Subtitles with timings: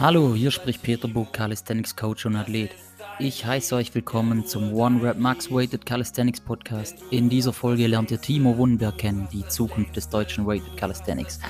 [0.00, 2.70] Hallo, hier spricht Peter Buch, Calisthenics Coach und Athlet.
[3.18, 6.96] Ich heiße euch willkommen zum One Rep Max Weighted Calisthenics Podcast.
[7.10, 11.40] In dieser Folge lernt ihr Timo Wundenberg kennen, die Zukunft des deutschen Weighted Calisthenics.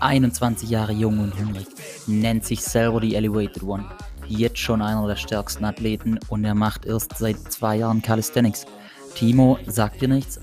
[0.00, 1.66] 21 Jahre jung und hungrig,
[2.06, 3.84] nennt sich selber die Elevated One.
[4.26, 8.66] Jetzt schon einer der stärksten Athleten und er macht erst seit zwei Jahren Calisthenics.
[9.14, 10.40] Timo, sagt dir nichts?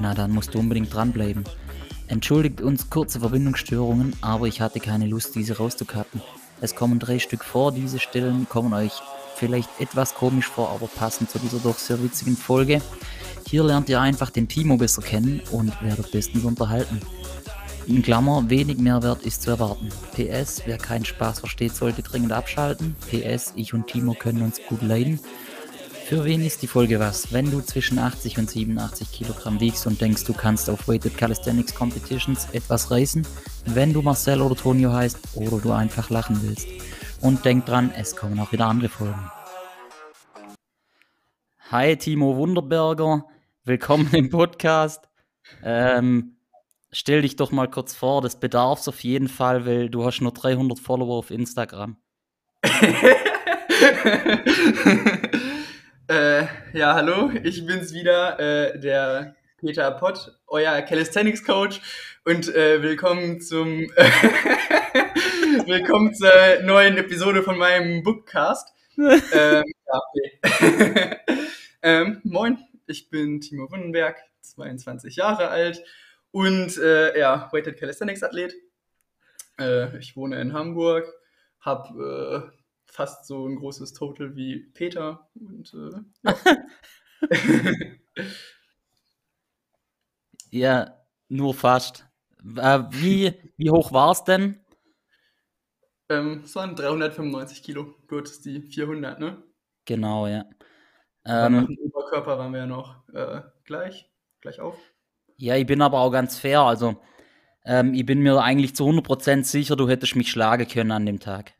[0.00, 1.44] Na dann musst du unbedingt dranbleiben.
[2.06, 6.20] Entschuldigt uns kurze Verbindungsstörungen, aber ich hatte keine Lust, diese rauszukappen.
[6.60, 8.92] Es kommen drei Stück vor, diese Stellen kommen euch
[9.36, 12.82] vielleicht etwas komisch vor, aber passend zu dieser doch sehr witzigen Folge.
[13.48, 17.00] Hier lernt ihr einfach den Timo besser kennen und werdet bestens unterhalten.
[17.86, 19.88] In Klammer, wenig Mehrwert ist zu erwarten.
[20.12, 22.94] PS, wer keinen Spaß versteht, sollte dringend abschalten.
[23.10, 25.18] PS, ich und Timo können uns gut leiden.
[26.10, 27.32] Für wen ist die Folge was?
[27.32, 31.72] Wenn du zwischen 80 und 87 Kilogramm wiegst und denkst, du kannst auf Weighted Calisthenics
[31.72, 33.24] Competitions etwas reißen,
[33.66, 36.66] wenn du Marcel oder Tonio heißt oder du einfach lachen willst.
[37.20, 39.30] Und denk dran, es kommen auch wieder andere Folgen.
[41.70, 43.26] Hi Timo Wunderberger,
[43.62, 45.08] willkommen im Podcast.
[45.62, 46.38] Ähm,
[46.90, 50.20] stell dich doch mal kurz vor, das bedarf es auf jeden Fall, weil du hast
[50.20, 51.98] nur 300 Follower auf Instagram.
[56.10, 61.80] Äh, ja, hallo, ich bin's wieder, äh, der Peter Pott, euer Calisthenics Coach
[62.24, 63.68] und äh, willkommen zum
[65.66, 66.32] willkommen zur
[66.64, 68.74] neuen Episode von meinem Bookcast.
[68.98, 70.00] ähm, ja,
[71.82, 75.80] ähm, moin, ich bin Timo Wundenberg, 22 Jahre alt
[76.32, 78.52] und äh, ja, Weighted Calisthenics Athlet.
[79.60, 81.06] Äh, ich wohne in Hamburg,
[81.60, 82.59] habe äh,
[82.90, 85.28] fast so ein großes Total wie Peter.
[85.34, 85.90] Und, äh,
[86.22, 86.36] ja.
[90.50, 90.96] ja.
[91.28, 92.06] nur fast.
[92.56, 94.60] Äh, wie, wie hoch war es denn?
[96.08, 97.94] Ähm, es waren 395 Kilo.
[98.08, 99.42] Gut, ist die 400, ne?
[99.84, 100.44] Genau, ja.
[101.24, 104.10] Ähm, dem Oberkörper waren wir ja noch äh, gleich,
[104.40, 104.76] gleich auf.
[105.36, 106.62] Ja, ich bin aber auch ganz fair.
[106.62, 107.00] Also,
[107.64, 111.20] ähm, ich bin mir eigentlich zu 100% sicher, du hättest mich schlagen können an dem
[111.20, 111.52] Tag.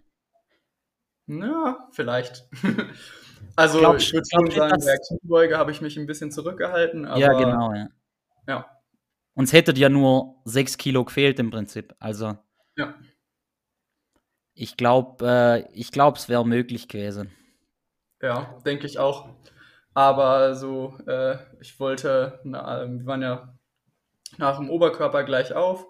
[1.30, 2.48] Ja, vielleicht.
[3.56, 7.06] also glaub, ich würde schon sagen, bei der Kniebeuge habe ich mich ein bisschen zurückgehalten.
[7.06, 7.88] Aber, ja, genau, ja.
[8.48, 8.66] Ja.
[9.34, 11.94] Uns hättet ja nur 6 Kilo gefehlt im Prinzip.
[12.00, 12.36] Also.
[12.76, 12.94] Ja.
[14.54, 17.30] Ich glaube, äh, ich glaube, es wäre möglich gewesen.
[18.20, 19.28] Ja, denke ich auch.
[19.94, 23.56] Aber so, äh, ich wollte, na, wir waren ja
[24.36, 25.86] nach dem Oberkörper gleich auf.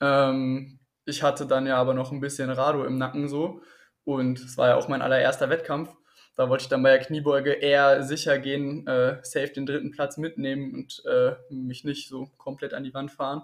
[0.00, 3.62] Ähm, ich hatte dann ja aber noch ein bisschen Rado im Nacken so.
[4.06, 5.92] Und es war ja auch mein allererster Wettkampf.
[6.36, 10.16] Da wollte ich dann bei der Kniebeuge eher sicher gehen, äh, safe den dritten Platz
[10.16, 13.42] mitnehmen und äh, mich nicht so komplett an die Wand fahren.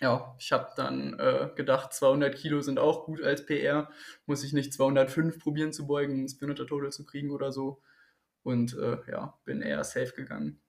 [0.00, 3.90] Ja, ich habe dann äh, gedacht, 200 Kilo sind auch gut als PR.
[4.26, 7.80] Muss ich nicht 205 probieren zu beugen, um das 400 Total zu kriegen oder so.
[8.42, 10.60] Und äh, ja, bin eher safe gegangen.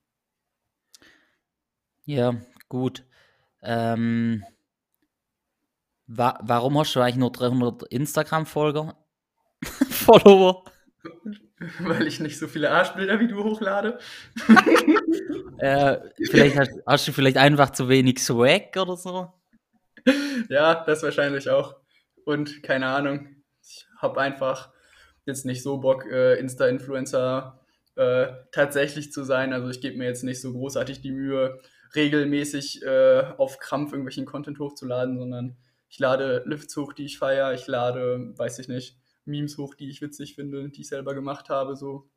[2.03, 2.35] Ja,
[2.69, 3.03] gut.
[3.63, 4.44] Ähm,
[6.08, 8.96] Wa warum hast du eigentlich nur 300 Instagram-Folger?
[9.90, 10.64] Follower?
[11.80, 13.98] Weil ich nicht so viele Arschbilder wie du hochlade.
[15.58, 15.98] äh,
[16.30, 19.34] vielleicht hast, hast, du vielleicht einfach zu wenig Swag oder so.
[20.50, 21.76] Ja, das wahrscheinlich auch.
[22.26, 24.72] Und keine Ahnung, ich habe einfach
[25.26, 27.60] jetzt nicht so Bock, äh, Insta-Influencer
[27.96, 29.54] äh, tatsächlich zu sein.
[29.54, 31.60] Also ich gebe mir jetzt nicht so großartig die Mühe,
[31.96, 35.58] regelmäßig äh, auf Krampf irgendwelchen Content hochzuladen, sondern
[35.95, 39.89] ich lade Lifts hoch, die ich feiere, ich lade, weiß ich nicht, Memes hoch, die
[39.89, 42.09] ich witzig finde, die ich selber gemacht habe, so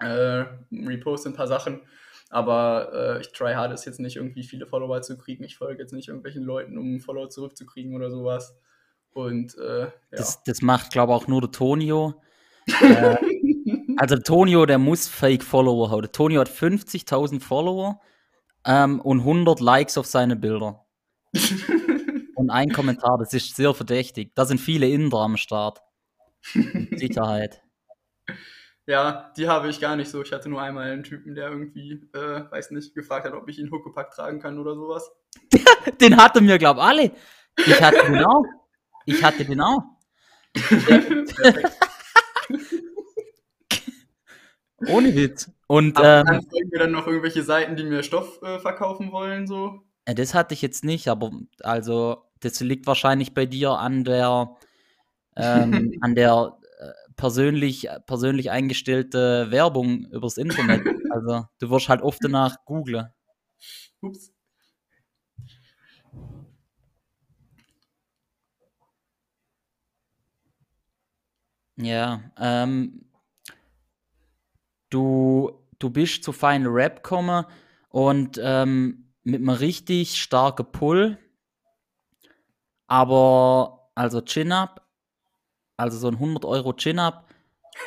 [0.00, 1.80] äh, reposte ein paar Sachen.
[2.28, 5.44] Aber äh, ich try hard es jetzt nicht irgendwie viele Follower zu kriegen.
[5.44, 8.56] Ich folge jetzt nicht irgendwelchen Leuten, um Follower zurückzukriegen oder sowas.
[9.12, 9.90] Und äh, ja.
[10.10, 12.20] das, das macht, glaube ich, auch nur der Tonio.
[12.82, 13.16] äh,
[13.96, 16.02] also Tonio, der muss Fake-Follower haben.
[16.02, 18.00] Der Tonio hat 50.000 Follower
[18.66, 20.84] ähm, und 100 Likes auf seine Bilder.
[22.38, 24.30] Und ein Kommentar, das ist sehr verdächtig.
[24.36, 25.82] Da sind viele Inder am Start.
[26.42, 27.62] Sicherheit.
[28.86, 30.22] Ja, die habe ich gar nicht so.
[30.22, 33.58] Ich hatte nur einmal einen Typen, der irgendwie, äh, weiß nicht, gefragt hat, ob ich
[33.58, 35.12] ihn Huckepack tragen kann oder sowas.
[36.00, 37.12] den hatten wir, glaube ich, alle.
[37.66, 38.44] Ich hatte den auch.
[39.04, 39.82] Ich hatte den auch.
[44.86, 45.50] Ohne Witz.
[45.66, 49.46] Und ähm, dann folgen mir dann noch irgendwelche Seiten, die mir Stoff äh, verkaufen wollen,
[49.46, 49.82] so.
[50.06, 51.30] Das hatte ich jetzt nicht, aber
[51.60, 54.56] also das liegt wahrscheinlich bei dir an der,
[55.36, 60.86] ähm, an der äh, persönlich, persönlich eingestellte Werbung übers Internet.
[61.10, 63.08] Also du wirst halt oft danach googlen.
[64.00, 64.32] Ups.
[71.80, 73.04] Ja, ähm,
[74.90, 77.44] du, du bist zu Final Rap gekommen
[77.90, 81.18] und ähm, mit einem richtig starken Pull,
[82.88, 84.86] aber also Chin-Up,
[85.76, 87.26] also so ein 100 Euro Chin-Up,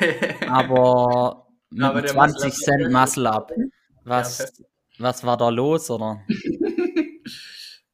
[0.48, 3.52] aber mit Aber einem der Muscle 20 Up Cent Muscle-Up.
[4.16, 4.64] Ja, Was, fest.
[4.98, 6.20] was war da los, oder?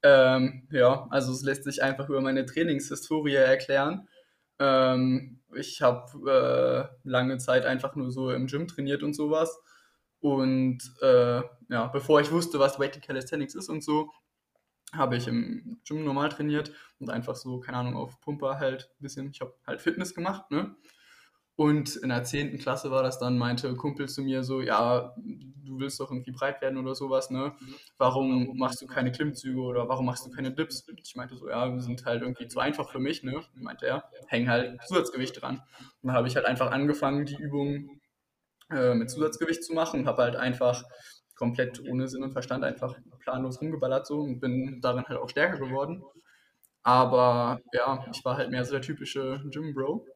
[0.03, 4.09] Ähm, ja, also es lässt sich einfach über meine Trainingshistorie erklären.
[4.61, 9.59] Ähm, ich habe äh, lange Zeit einfach nur so im Gym trainiert und sowas.
[10.21, 14.11] Und äh, ja, bevor ich wusste, was Weighted Calisthenics ist und so,
[14.93, 19.03] habe ich im Gym normal trainiert und einfach so, keine Ahnung, auf Pumper halt ein
[19.03, 20.77] bisschen, ich habe halt Fitness gemacht, ne?
[21.57, 22.57] Und in der 10.
[22.59, 26.31] Klasse war das dann, meinte ein Kumpel zu mir so, ja, du willst doch irgendwie
[26.31, 27.53] breit werden oder sowas, ne?
[27.97, 30.87] Warum machst du keine Klimmzüge oder warum machst du keine Dips?
[31.03, 33.43] Ich meinte so, ja, die sind halt irgendwie zu einfach für mich, ne?
[33.55, 35.57] Meinte er, hängen halt Zusatzgewicht dran.
[36.01, 38.01] Und dann habe ich halt einfach angefangen, die Übungen
[38.71, 40.85] äh, mit Zusatzgewicht zu machen und habe halt einfach
[41.39, 45.59] komplett ohne Sinn und Verstand einfach planlos rumgeballert so und bin darin halt auch stärker
[45.59, 46.03] geworden.
[46.83, 50.07] Aber ja, ich war halt mehr so der typische Gym-Bro.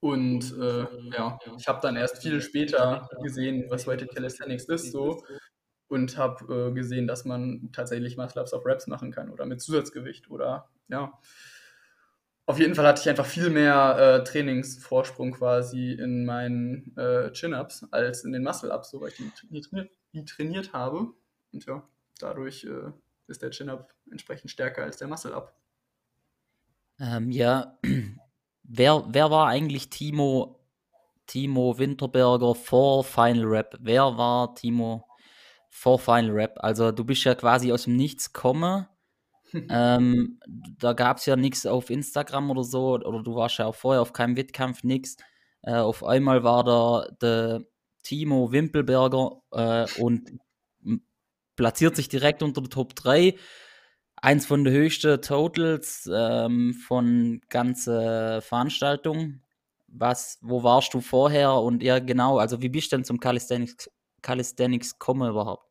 [0.00, 0.86] Und äh,
[1.16, 5.24] ja, ich habe dann erst viel später gesehen, was Weighted Calisthenics ist so
[5.88, 10.30] und habe äh, gesehen, dass man tatsächlich Muscle-Ups auf Reps machen kann oder mit Zusatzgewicht
[10.30, 11.18] oder ja.
[12.48, 17.84] Auf jeden Fall hatte ich einfach viel mehr äh, Trainingsvorsprung quasi in meinen äh, Chin-Ups
[17.90, 21.12] als in den Muscle-Ups, so weil ich die, trainiert, die trainiert habe.
[21.52, 21.86] Und ja,
[22.18, 22.90] dadurch äh,
[23.26, 25.54] ist der Chin-Up entsprechend stärker als der Muscle-Up.
[26.98, 27.78] Ähm, ja,
[28.62, 30.64] wer, wer war eigentlich Timo,
[31.26, 33.76] Timo Winterberger vor Final Rap?
[33.78, 35.06] Wer war Timo
[35.68, 36.54] vor Final Rap?
[36.60, 38.86] Also du bist ja quasi aus dem Nichts gekommen.
[39.70, 40.40] ähm,
[40.78, 44.02] da gab es ja nichts auf Instagram oder so, oder du warst ja auch vorher
[44.02, 45.16] auf keinem Wettkampf, nichts.
[45.62, 47.62] Äh, auf einmal war da der
[48.02, 50.38] Timo Wimpelberger äh, und
[51.56, 53.34] platziert sich direkt unter der Top 3.
[54.16, 59.42] Eins von den höchsten Totals ähm, von ganzen Veranstaltungen.
[59.88, 61.54] Was, wo warst du vorher?
[61.54, 63.90] Und ja, genau, also wie bist du denn zum Calisthenics,
[64.22, 65.67] Calisthenics gekommen überhaupt?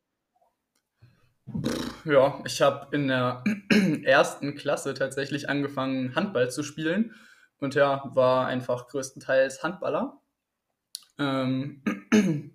[2.05, 3.43] Ja, ich habe in der
[4.03, 7.15] ersten Klasse tatsächlich angefangen, Handball zu spielen
[7.59, 10.21] und ja, war einfach größtenteils Handballer.
[11.17, 11.83] Ähm,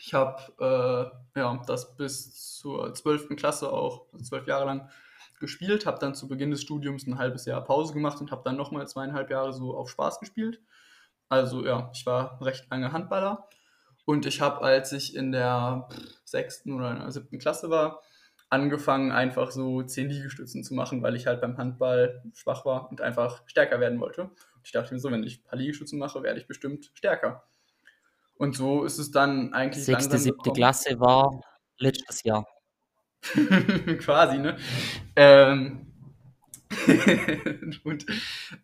[0.00, 3.36] ich habe äh, ja, das bis zur 12.
[3.36, 4.90] Klasse auch, also zwölf Jahre lang
[5.40, 8.56] gespielt, habe dann zu Beginn des Studiums ein halbes Jahr Pause gemacht und habe dann
[8.56, 10.60] nochmal zweieinhalb Jahre so auf Spaß gespielt.
[11.28, 13.48] Also ja, ich war recht lange Handballer
[14.04, 15.88] und ich habe, als ich in der
[16.24, 18.00] sechsten oder in der siebten Klasse war,
[18.50, 23.00] angefangen, einfach so zehn Liegestützen zu machen, weil ich halt beim Handball schwach war und
[23.00, 24.24] einfach stärker werden wollte.
[24.24, 27.44] Und ich dachte mir so, wenn ich ein paar Liegestützen mache, werde ich bestimmt stärker.
[28.36, 30.52] Und so ist es dann eigentlich Sechste, siebte.
[30.52, 31.40] Klasse war
[31.78, 32.46] letztes Jahr.
[33.98, 34.56] Quasi, ne?
[35.16, 35.86] Ähm,
[37.84, 38.06] und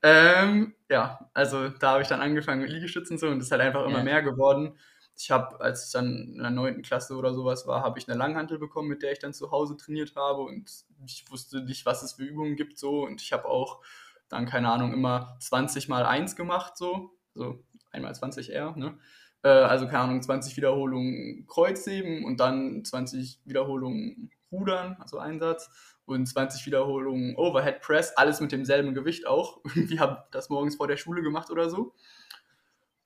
[0.03, 3.63] ähm, ja, also da habe ich dann angefangen mit Liegestützen so und es ist halt
[3.63, 4.05] einfach immer Ja.
[4.05, 4.77] mehr geworden.
[5.21, 6.83] Ich habe, als ich dann in der 9.
[6.83, 9.77] Klasse oder sowas war, habe ich eine Langhantel bekommen, mit der ich dann zu Hause
[9.77, 10.71] trainiert habe und
[11.07, 13.81] ich wusste nicht, was es für Übungen gibt so und ich habe auch
[14.29, 18.99] dann, keine Ahnung, immer 20 mal 1 gemacht so, so einmal 20 eher, ne?
[19.43, 25.71] Äh, also, keine Ahnung, 20 Wiederholungen Kreuzheben und dann 20 Wiederholungen Rudern, also Einsatz
[26.07, 29.61] und 20 Wiederholungen Overhead Press, alles mit demselben Gewicht auch.
[29.75, 31.95] Irgendwie habe das morgens vor der Schule gemacht oder so.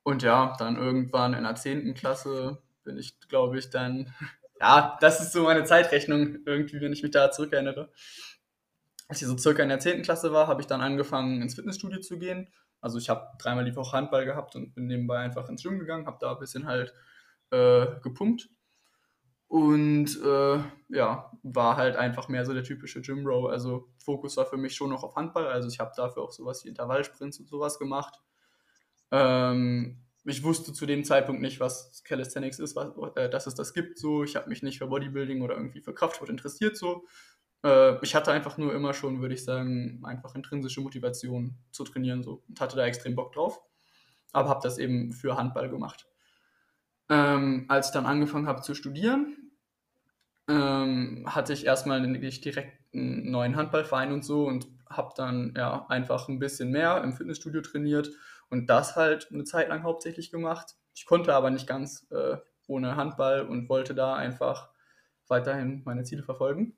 [0.05, 1.95] Und ja, dann irgendwann in der 10.
[1.95, 4.15] Klasse bin ich, glaube ich, dann,
[4.61, 7.91] ja, das ist so meine Zeitrechnung irgendwie, wenn ich mich da zurückerinnere.
[9.09, 10.03] Als ich so circa in der 10.
[10.03, 12.53] Klasse war, habe ich dann angefangen, ins Fitnessstudio zu gehen.
[12.81, 16.07] Also ich habe dreimal die Woche Handball gehabt und bin nebenbei einfach ins Gym gegangen,
[16.07, 16.93] habe da ein bisschen halt
[17.51, 18.51] äh, gepumpt.
[19.49, 20.59] Und äh,
[20.89, 23.47] ja, war halt einfach mehr so der typische Gym-Bro.
[23.47, 25.47] Also Fokus war für mich schon noch auf Handball.
[25.47, 28.21] Also ich habe dafür auch sowas wie Intervallsprints und sowas gemacht.
[29.11, 33.75] Ähm, ich wusste zu dem Zeitpunkt nicht, was Calisthenics ist, was, äh, dass es das
[33.75, 33.99] gibt.
[33.99, 36.77] So, ich habe mich nicht für Bodybuilding oder irgendwie für Kraftsport interessiert.
[36.77, 37.05] So,
[37.63, 42.23] äh, ich hatte einfach nur immer schon, würde ich sagen, einfach intrinsische Motivation zu trainieren
[42.23, 43.61] so und hatte da extrem Bock drauf.
[44.33, 46.07] Aber habe das eben für Handball gemacht.
[47.11, 49.53] Ähm, als ich dann angefangen habe zu studieren,
[50.49, 55.87] ähm, hatte ich erstmal nicht direkt einen neuen Handballverein und so und habe dann ja
[55.89, 58.11] einfach ein bisschen mehr im Fitnessstudio trainiert
[58.55, 60.77] und das halt eine Zeit lang hauptsächlich gemacht.
[60.95, 62.37] Ich konnte aber nicht ganz äh,
[62.69, 64.71] ohne Handball und wollte da einfach
[65.27, 66.77] weiterhin meine Ziele verfolgen,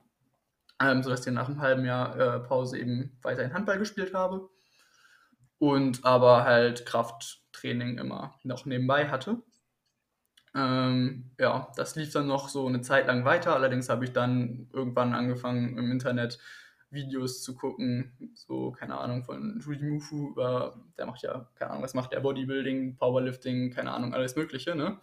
[0.81, 4.49] ähm, sodass ich nach einem halben Jahr äh, Pause eben weiterhin Handball gespielt habe.
[5.59, 9.43] und aber halt Krafttraining immer noch nebenbei hatte.
[10.55, 13.55] Ähm, ja, das lief dann noch so eine Zeit lang weiter.
[13.55, 16.39] Allerdings habe ich dann irgendwann angefangen im Internet
[16.91, 21.83] Videos zu gucken, so, keine Ahnung, von Judy Mufu, über, der macht ja, keine Ahnung,
[21.83, 25.01] was macht der, Bodybuilding, Powerlifting, keine Ahnung, alles Mögliche, ne?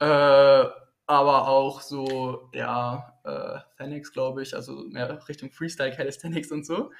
[0.00, 0.64] Äh,
[1.06, 6.90] aber auch so, ja, äh, glaube ich, also mehr Richtung Freestyle Calisthenics und so.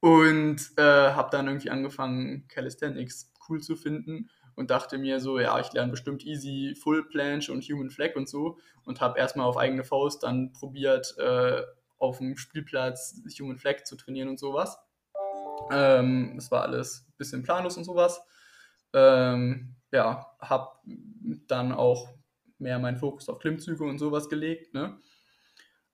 [0.00, 5.58] Und äh, habe dann irgendwie angefangen, Calisthenics cool zu finden und dachte mir so, ja,
[5.60, 9.56] ich lerne bestimmt easy Full Planche und Human Flag und so und habe erstmal auf
[9.56, 11.62] eigene Faust dann probiert, äh,
[11.98, 14.78] auf dem Spielplatz Human Flag zu trainieren und sowas.
[15.70, 18.20] Ähm, das war alles ein bisschen planlos und sowas.
[18.92, 20.78] Ähm, ja, habe
[21.46, 22.08] dann auch
[22.58, 24.98] mehr meinen Fokus auf Klimmzüge und sowas gelegt, ne?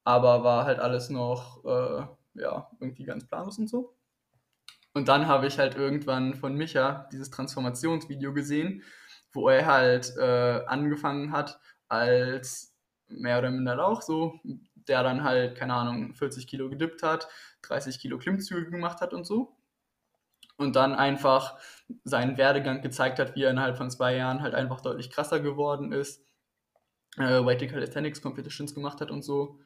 [0.04, 3.96] Aber war halt alles noch, äh, ja, irgendwie ganz planlos und so.
[4.92, 8.82] Und dann habe ich halt irgendwann von Micha dieses Transformationsvideo gesehen,
[9.32, 11.58] wo er halt äh, angefangen hat
[11.88, 12.75] als
[13.08, 14.38] mehr oder minder auch so,
[14.88, 17.29] der dann halt, keine Ahnung, 40 Kilo gedippt hat,
[17.62, 19.57] 30 Kilo Klimmzüge gemacht hat und so.
[20.57, 21.59] Und dann einfach
[22.05, 25.93] seinen Werdegang gezeigt hat, wie er innerhalb von zwei Jahren halt einfach deutlich krasser geworden
[25.93, 26.25] ist,
[27.17, 29.59] äh, Weighted Calisthenics Competitions gemacht hat und so.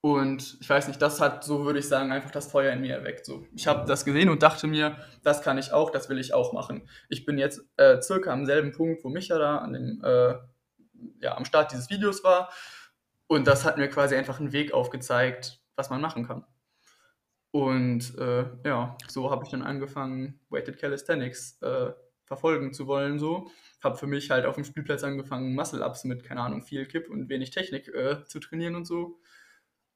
[0.00, 2.94] Und ich weiß nicht, das hat, so würde ich sagen, einfach das Feuer in mir
[2.94, 3.26] erweckt.
[3.26, 3.44] So.
[3.54, 6.52] Ich habe das gesehen und dachte mir, das kann ich auch, das will ich auch
[6.52, 6.88] machen.
[7.08, 10.34] Ich bin jetzt äh, circa am selben Punkt, wo Micha da an dem, äh,
[11.20, 12.50] ja, am Start dieses Videos war.
[13.28, 16.44] Und das hat mir quasi einfach einen Weg aufgezeigt, was man machen kann.
[17.50, 21.92] Und äh, ja, so habe ich dann angefangen, Weighted Calisthenics äh,
[22.24, 23.18] verfolgen zu wollen.
[23.18, 23.50] So
[23.82, 27.28] habe für mich halt auf dem Spielplatz angefangen, Muscle-Ups mit, keine Ahnung, viel Kipp und
[27.28, 29.20] wenig Technik äh, zu trainieren und so.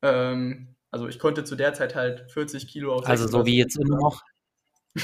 [0.03, 3.77] Ähm, also ich konnte zu der Zeit halt 40 Kilo auf Also so wie jetzt
[3.79, 4.23] immer noch.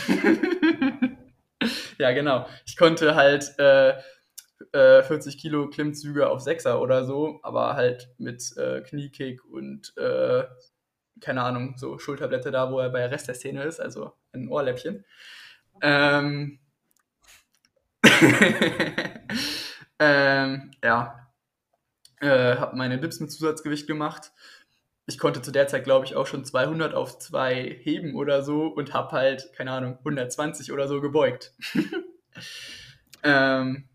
[1.98, 2.46] ja, genau.
[2.66, 3.54] Ich konnte halt
[4.72, 9.96] äh, 40 äh, Kilo Klimmzüge auf Sechser oder so, aber halt mit äh, Kniekick und
[9.96, 10.44] äh,
[11.20, 15.04] keine Ahnung, so Schulterblätter da, wo er bei Rest der Szene ist, also ein Ohrläppchen.
[15.82, 16.60] Ähm,
[19.98, 21.28] ähm, ja,
[22.20, 24.32] äh, habe meine Dips mit Zusatzgewicht gemacht.
[25.06, 28.66] Ich konnte zu der Zeit, glaube ich, auch schon 200 auf 2 heben oder so
[28.66, 31.54] und habe halt, keine Ahnung, 120 oder so gebeugt.
[33.22, 33.88] ähm,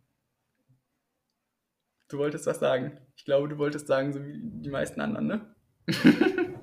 [2.13, 2.91] Du wolltest was sagen.
[3.15, 5.55] Ich glaube, du wolltest sagen, so wie die meisten anderen, ne?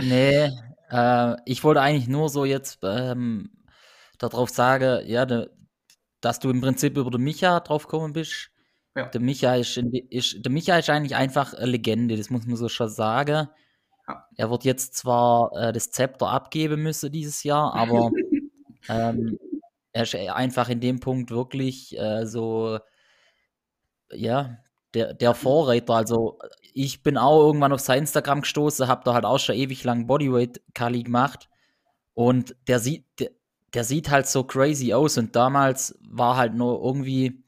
[0.00, 0.50] nee,
[0.88, 3.50] äh, ich wollte eigentlich nur so jetzt ähm,
[4.18, 5.50] darauf sagen, ja, de,
[6.22, 8.50] dass du im Prinzip über den Micha drauf gekommen bist.
[8.96, 9.04] Ja.
[9.10, 12.70] Der, Micha ist, ist, der Micha ist eigentlich einfach eine Legende, das muss man so
[12.70, 13.50] schon sagen.
[14.08, 14.26] Ja.
[14.38, 18.10] Er wird jetzt zwar äh, das Zepter abgeben müssen dieses Jahr, aber
[18.88, 19.38] ähm,
[19.92, 22.78] er ist einfach in dem Punkt wirklich äh, so,
[24.10, 24.63] ja,
[24.94, 25.94] der, der Vorreiter.
[25.94, 26.38] Also
[26.72, 30.06] ich bin auch irgendwann auf sein Instagram gestoßen, habe da halt auch schon ewig lang
[30.06, 31.48] Bodyweight-Kali gemacht.
[32.14, 33.30] Und der sieht, der,
[33.74, 35.18] der, sieht halt so crazy aus.
[35.18, 37.44] Und damals war halt nur irgendwie,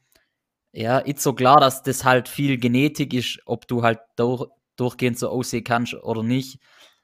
[0.73, 5.17] ja, ist so klar, dass das halt viel Genetik ist, ob du halt durch, durchgehend
[5.17, 6.59] so aussehen kannst oder nicht.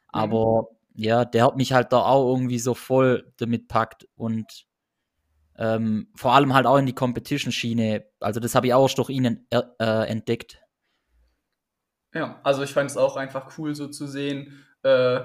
[0.10, 1.02] Aber mhm.
[1.02, 4.08] ja, der hat mich halt da auch irgendwie so voll damit packt.
[4.16, 4.66] Und
[5.64, 8.06] ähm, vor allem halt auch in die Competition-Schiene.
[8.20, 10.60] Also das habe ich auch durch ihn äh, äh, entdeckt.
[12.14, 14.66] Ja, also ich fand es auch einfach cool so zu sehen.
[14.84, 15.22] Äh,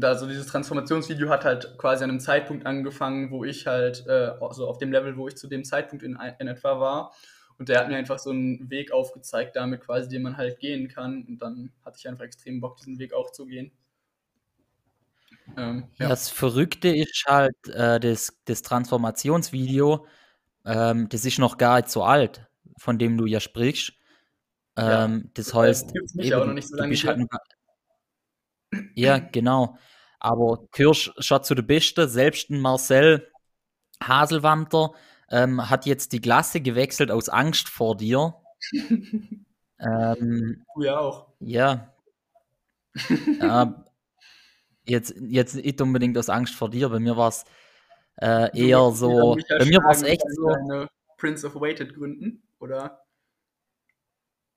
[0.00, 4.66] also dieses Transformationsvideo hat halt quasi an einem Zeitpunkt angefangen, wo ich halt, äh, also
[4.66, 7.12] auf dem Level, wo ich zu dem Zeitpunkt in, in etwa war.
[7.58, 10.88] Und der hat mir einfach so einen Weg aufgezeigt, damit quasi, den man halt gehen
[10.88, 11.26] kann.
[11.28, 13.70] Und dann hatte ich einfach extrem Bock, diesen Weg auch zu gehen.
[15.56, 16.08] Ähm, ja.
[16.08, 20.06] Das Verrückte ist halt, äh, das, das Transformationsvideo,
[20.64, 22.46] ähm, das ist noch gar nicht so alt,
[22.78, 23.92] von dem du ja sprichst.
[24.76, 27.28] Ähm, ja, das heißt, eben, so du bist halt noch,
[28.94, 29.76] ja, genau.
[30.18, 33.28] Aber gehörst schon zu der Besten, selbst ein Marcel
[34.02, 34.92] Haselwanter
[35.30, 38.34] ähm, hat jetzt die Klasse gewechselt aus Angst vor dir.
[39.80, 41.26] ähm, du ja auch.
[41.40, 41.92] Ja.
[43.08, 43.66] äh,
[44.84, 47.44] jetzt, jetzt nicht unbedingt aus Angst vor dir, bei mir war es
[48.16, 49.36] äh, eher so.
[49.48, 50.86] Bei mir war es echt so.
[51.16, 53.04] Prince of Weighted gründen, oder?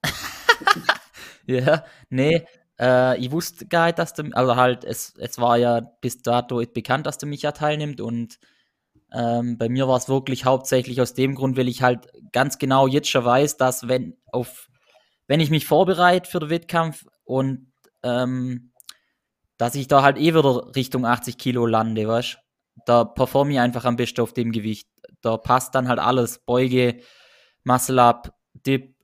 [1.46, 2.46] ja, nee,
[2.80, 6.62] äh, ich wusste gar nicht, dass du, also halt, es, es war ja bis dato
[6.66, 8.40] bekannt, dass du mich ja teilnimmt und
[9.14, 12.88] ähm, bei mir war es wirklich hauptsächlich aus dem Grund, weil ich halt ganz genau
[12.88, 14.70] jetzt schon weiß, dass wenn auf,
[15.28, 17.72] wenn ich mich vorbereite für den Wettkampf und
[18.04, 18.72] ähm,
[19.58, 22.40] dass ich da halt eh wieder Richtung 80 Kilo lande, weißt
[22.86, 24.90] da performe ich einfach am besten auf dem Gewicht.
[25.22, 26.40] Da passt dann halt alles.
[26.40, 27.00] Beuge,
[27.64, 28.96] Muscle Up, Dip,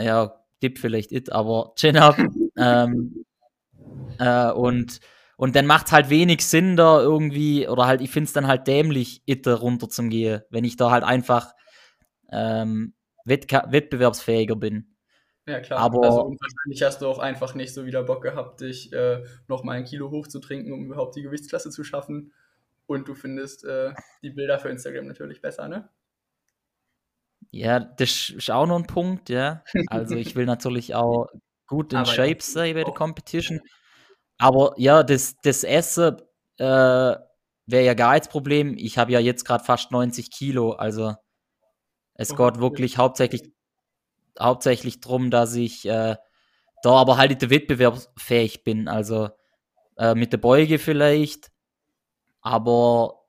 [0.00, 2.18] ja, Dip vielleicht it, aber Chin Up.
[2.56, 3.24] ähm,
[4.18, 5.00] äh, und,
[5.36, 8.46] und dann macht es halt wenig Sinn, da irgendwie, oder halt, ich finde es dann
[8.46, 11.52] halt dämlich, Itte runter zum gehen, wenn ich da halt einfach
[12.30, 12.94] ähm,
[13.24, 14.96] wettbewerbsfähiger bin.
[15.48, 15.80] Ja, klar.
[15.80, 19.64] Aber also, wahrscheinlich hast du auch einfach nicht so wieder Bock gehabt, dich äh, noch
[19.64, 22.34] mal ein Kilo hochzutrinken, um überhaupt die Gewichtsklasse zu schaffen.
[22.86, 25.88] Und du findest äh, die Bilder für Instagram natürlich besser, ne?
[27.50, 29.64] Ja, das ist auch noch ein Punkt, ja.
[29.86, 31.28] Also ich will natürlich auch
[31.66, 33.60] gut in Shape sein bei der Competition.
[34.36, 36.16] Aber ja, das, das Essen
[36.58, 38.74] äh, wäre ja gar nichts Problem.
[38.76, 41.14] Ich habe ja jetzt gerade fast 90 Kilo, also
[42.14, 42.98] es oh, geht wirklich ja.
[42.98, 43.52] hauptsächlich
[44.40, 46.16] hauptsächlich darum, dass ich äh,
[46.82, 48.88] da aber halt wettbewerbsfähig bin.
[48.88, 49.30] Also
[49.96, 51.50] äh, mit der Beuge vielleicht,
[52.40, 53.24] aber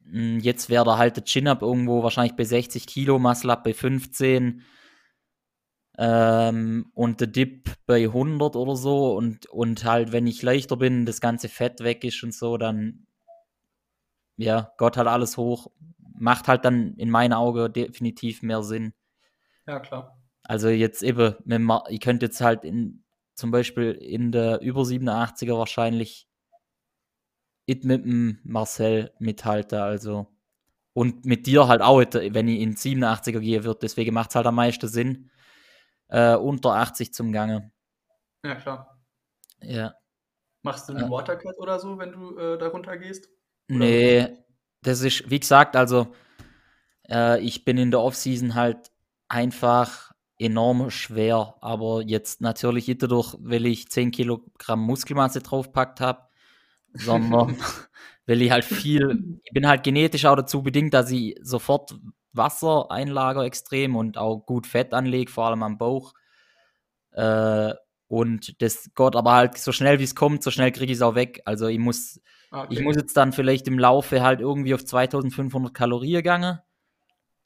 [0.00, 3.74] mh, hm, jetzt wäre da halt der Chin-Up irgendwo wahrscheinlich bei 60 Kilo, Muscle-Up bei
[3.74, 4.62] 15
[5.98, 11.06] ähm, und der Dip bei 100 oder so und, und halt, wenn ich leichter bin,
[11.06, 13.06] das ganze Fett weg ist und so, dann
[14.40, 15.70] ja, Gott halt alles hoch.
[16.18, 18.94] Macht halt dann in meinen Augen definitiv mehr Sinn.
[19.66, 20.19] Ja, klar.
[20.50, 21.36] Also jetzt eben,
[21.90, 23.04] ich könnte jetzt halt in,
[23.36, 26.28] zum Beispiel in der über 87er wahrscheinlich
[27.68, 30.26] mit dem Marcel mithalten, also
[30.92, 34.46] und mit dir halt auch, wenn ich in 87er gehe wird, deswegen macht es halt
[34.46, 35.30] am meisten Sinn,
[36.08, 37.70] äh, unter 80 zum Gange.
[38.44, 39.00] Ja, klar.
[39.62, 39.94] Ja.
[40.62, 41.10] Machst du einen ja.
[41.10, 43.28] Watercut oder so, wenn du äh, darunter gehst?
[43.68, 44.36] Oder nee,
[44.82, 46.12] das ist, wie gesagt, also
[47.08, 48.90] äh, ich bin in der Offseason halt
[49.28, 50.09] einfach
[50.40, 51.54] enorm schwer.
[51.60, 56.22] Aber jetzt natürlich nicht dadurch, weil ich 10 Kilogramm Muskelmasse draufpackt habe,
[56.94, 57.56] sondern
[58.26, 61.94] weil ich halt viel, ich bin halt genetisch auch dazu bedingt, dass ich sofort
[62.32, 66.14] Wasser einlager extrem und auch gut Fett anlege, vor allem am Bauch.
[67.12, 67.74] Äh,
[68.06, 71.02] und das geht aber halt so schnell wie es kommt, so schnell kriege ich es
[71.02, 71.42] auch weg.
[71.44, 72.66] Also ich muss, okay.
[72.70, 76.58] ich muss jetzt dann vielleicht im Laufe halt irgendwie auf 2500 Kalorien gegangen.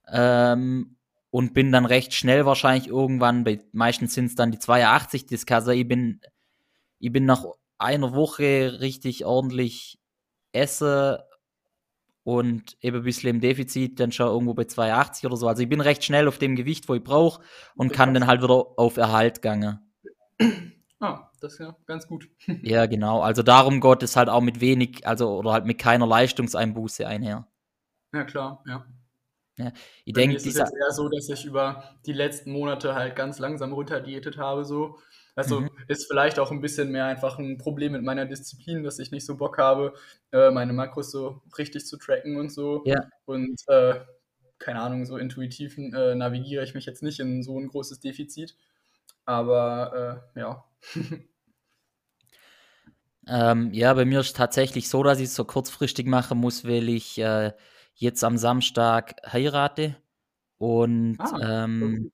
[0.08, 0.96] Ähm,
[1.34, 5.46] und bin dann recht schnell wahrscheinlich irgendwann, bei meistens sind es dann die 82 das
[5.46, 6.20] Kasse, ich bin,
[7.00, 7.44] ich bin nach
[7.76, 9.98] einer Woche richtig ordentlich
[10.52, 11.26] esse
[12.22, 15.48] und eben ein bisschen im Defizit, dann schon irgendwo bei 82 oder so.
[15.48, 17.42] Also ich bin recht schnell auf dem Gewicht, wo ich brauche
[17.74, 19.82] und kann dann halt wieder auf Erhalt gange.
[21.00, 22.30] Ah, das ist ja ganz gut.
[22.62, 23.22] ja, genau.
[23.22, 27.48] Also darum geht es halt auch mit wenig, also oder halt mit keiner Leistungseinbuße einher.
[28.12, 28.86] Ja, klar, ja.
[29.56, 29.72] Ja,
[30.04, 33.38] ich denke, es ist jetzt eher so, dass ich über die letzten Monate halt ganz
[33.38, 34.98] langsam runterdiätet habe, so.
[35.36, 35.70] Also mhm.
[35.88, 39.26] ist vielleicht auch ein bisschen mehr einfach ein Problem mit meiner Disziplin, dass ich nicht
[39.26, 39.94] so Bock habe,
[40.32, 42.82] äh, meine Makros so richtig zu tracken und so.
[42.84, 43.08] Ja.
[43.24, 44.00] Und äh,
[44.58, 48.56] keine Ahnung, so intuitiv äh, navigiere ich mich jetzt nicht in so ein großes Defizit.
[49.24, 50.64] Aber äh, ja.
[53.28, 56.64] ähm, ja, bei mir ist es tatsächlich so, dass ich es so kurzfristig machen muss,
[56.64, 57.52] weil ich äh,
[57.94, 59.96] jetzt am Samstag heirate
[60.58, 62.12] und ah, ähm,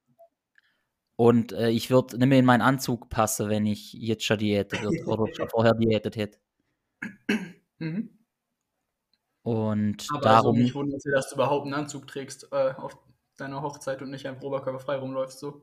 [1.16, 4.82] und äh, ich würde nicht mehr in meinen Anzug passen, wenn ich jetzt schon diätet
[4.82, 6.38] wird oder schon vorher diätet hätte.
[7.78, 8.18] Mhm.
[9.42, 10.56] Und Aber darum.
[10.56, 12.96] Also mich wundert dass du überhaupt einen Anzug trägst äh, auf
[13.36, 15.62] deiner Hochzeit und nicht einfach oberkörperfrei rumläufst so.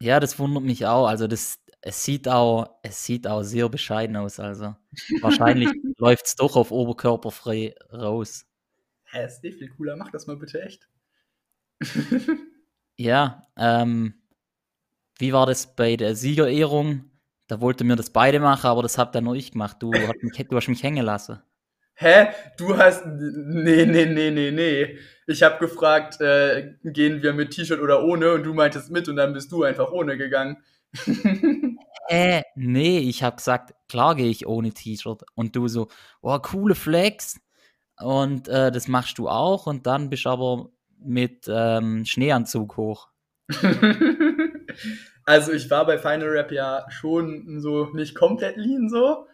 [0.00, 1.06] Ja, das wundert mich auch.
[1.06, 4.40] Also das, es sieht auch, es sieht auch sehr bescheiden aus.
[4.40, 4.76] Also
[5.20, 8.46] wahrscheinlich läuft es doch auf oberkörperfrei raus.
[9.10, 10.88] Hä, ist eh viel cooler, mach das mal bitte echt.
[12.96, 14.14] ja, ähm,
[15.18, 17.10] wie war das bei der Siegerehrung?
[17.46, 19.76] Da wollte mir das beide machen, aber das habt dann nur ich gemacht.
[19.80, 21.40] Du, hast mich, du hast mich hängen lassen.
[21.94, 22.28] Hä?
[22.58, 23.06] Du hast.
[23.06, 24.98] Nee, nee, nee, nee, nee.
[25.26, 28.32] Ich habe gefragt, äh, gehen wir mit T-Shirt oder ohne?
[28.32, 30.58] Und du meintest mit und dann bist du einfach ohne gegangen.
[32.08, 35.22] äh, nee, ich habe gesagt, klar gehe ich ohne T-Shirt.
[35.34, 35.88] Und du so,
[36.20, 37.40] oh, coole Flex.
[37.98, 43.08] Und äh, das machst du auch und dann bist du aber mit ähm, Schneeanzug hoch.
[45.24, 49.26] also ich war bei Final Rap ja schon so nicht komplett lean so.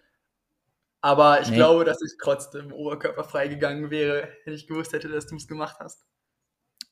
[1.00, 1.56] Aber ich nee.
[1.56, 5.76] glaube, dass ich trotzdem oberkörperfrei gegangen wäre, wenn ich gewusst hätte, dass du es gemacht
[5.80, 6.06] hast.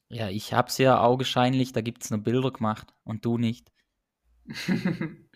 [0.08, 3.70] Ja, ich hab's ja augenscheinlich, da gibt's nur Bilder gemacht und du nicht.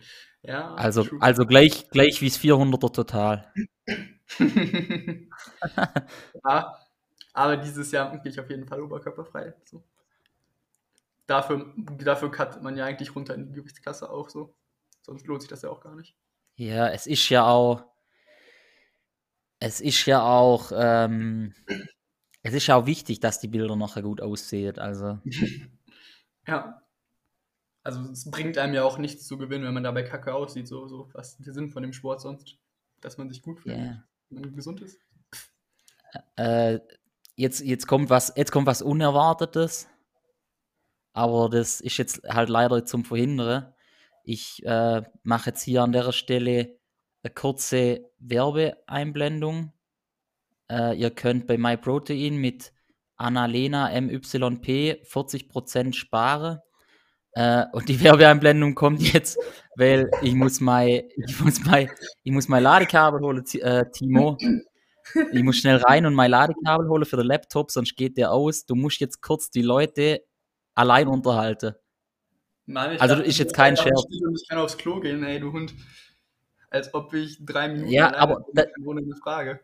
[0.43, 0.75] ja.
[0.75, 3.53] Also, also gleich, gleich wie es 400er total.
[6.45, 6.79] ja,
[7.33, 9.55] aber dieses Jahr gehe ich auf jeden Fall oberkörperfrei.
[9.65, 9.83] So.
[11.27, 14.55] Dafür, dafür cuttet man ja eigentlich runter in die Gewichtsklasse auch so.
[15.03, 16.17] Sonst lohnt sich das ja auch gar nicht.
[16.57, 17.85] Ja, es ist ja auch.
[19.59, 21.55] es ist ja auch, ähm,
[22.43, 24.79] es ist ja auch wichtig, dass die Bilder nachher gut aussehen.
[24.79, 25.19] Also.
[26.47, 26.81] ja.
[27.83, 30.69] Also es bringt einem ja auch nichts zu gewinnen, wenn man dabei kacke aussieht.
[30.69, 32.57] So, so was ist der Sinn von dem Sport sonst?
[33.01, 34.05] Dass man sich gut fühlt, yeah.
[34.35, 34.99] Gesund ist.
[36.37, 36.79] Äh,
[37.37, 39.89] jetzt, jetzt, kommt was, jetzt kommt was Unerwartetes.
[41.13, 43.73] Aber das ist jetzt halt leider zum Verhindern.
[44.25, 46.79] Ich äh, mache jetzt hier an der Stelle
[47.23, 49.73] eine kurze Werbeeinblendung.
[50.71, 52.73] Äh, ihr könnt bei MyProtein mit
[53.17, 56.59] Annalena MYP 40% sparen.
[57.35, 59.39] Äh, und die Werbeeinblendung kommt jetzt,
[59.77, 61.91] weil ich muss mein, ich muss mein,
[62.23, 64.39] ich muss mein Ladekabel holen, äh, Timo.
[65.33, 68.65] Ich muss schnell rein und mein Ladekabel holen für den Laptop, sonst geht der aus.
[68.65, 70.23] Du musst jetzt kurz die Leute
[70.75, 71.75] allein unterhalten.
[72.67, 74.05] Mann, also dachte, ist jetzt kein Scherz.
[74.09, 75.75] Ich kann aufs Klo gehen, ey, du Hund.
[76.71, 79.61] Als ob ich drei Minuten ja, aber da, ohne eine Frage.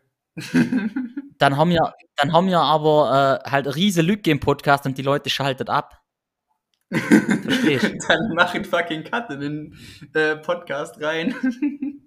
[1.37, 4.97] dann haben wir, dann haben wir aber äh, halt eine riesige Lücke im Podcast und
[4.97, 6.00] die Leute schalten ab.
[6.91, 9.77] Verstehst Dann mach einen fucking Cut in den
[10.13, 11.33] äh, Podcast rein.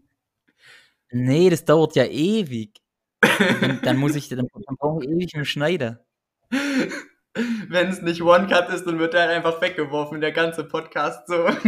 [1.10, 2.80] nee, das dauert ja ewig.
[3.20, 6.04] Dann, dann muss ich, dann, dann brauche ich ewig dem Schneider.
[6.50, 11.48] Wenn es nicht One-Cut ist, dann wird er einfach weggeworfen, der ganze Podcast so.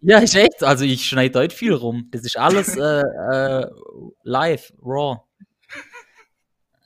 [0.00, 0.62] Ja, ist echt.
[0.62, 2.08] Also ich schneide heute viel rum.
[2.12, 3.66] Das ist alles äh, äh,
[4.22, 5.18] live, raw.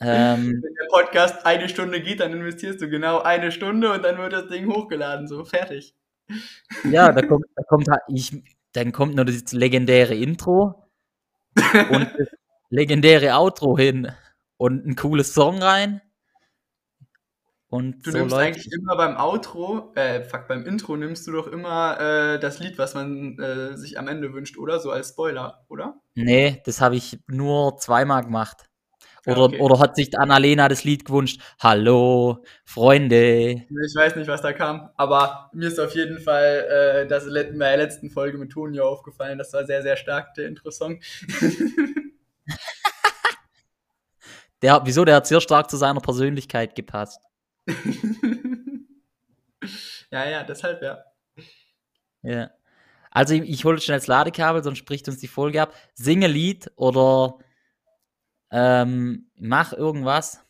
[0.02, 4.18] Ähm, Wenn der Podcast eine Stunde geht, dann investierst du genau eine Stunde und dann
[4.18, 5.94] wird das Ding hochgeladen, so fertig.
[6.84, 10.90] Ja, da kommt, da kommt halt, ich, dann kommt nur das legendäre Intro
[11.90, 12.28] und das
[12.70, 14.10] legendäre Outro hin
[14.56, 16.00] und ein cooles Song rein.
[17.68, 18.46] Und du so nimmst läuft.
[18.46, 22.76] eigentlich immer beim Outro, äh, fuck, beim Intro nimmst du doch immer äh, das Lied,
[22.76, 24.78] was man äh, sich am Ende wünscht, oder?
[24.78, 25.98] So als Spoiler, oder?
[26.14, 28.68] Nee, das habe ich nur zweimal gemacht.
[29.26, 29.60] Oder, okay.
[29.60, 31.40] oder hat sich Annalena das Lied gewünscht?
[31.60, 33.66] Hallo, Freunde.
[33.68, 37.58] Ich weiß nicht, was da kam, aber mir ist auf jeden Fall äh, das in
[37.58, 39.38] der letzten Folge mit Tonio aufgefallen.
[39.38, 41.00] Das war sehr, sehr stark, der Intro-Song.
[44.62, 45.04] der, wieso?
[45.04, 47.20] Der hat sehr stark zu seiner Persönlichkeit gepasst.
[50.10, 50.98] ja, ja, deshalb ja.
[52.22, 52.50] Ja.
[53.12, 55.74] Also ich, ich hole schnell das Ladekabel, sonst spricht uns die Folge ab.
[55.94, 57.38] Singe Lied oder
[58.52, 60.44] ähm, mach irgendwas.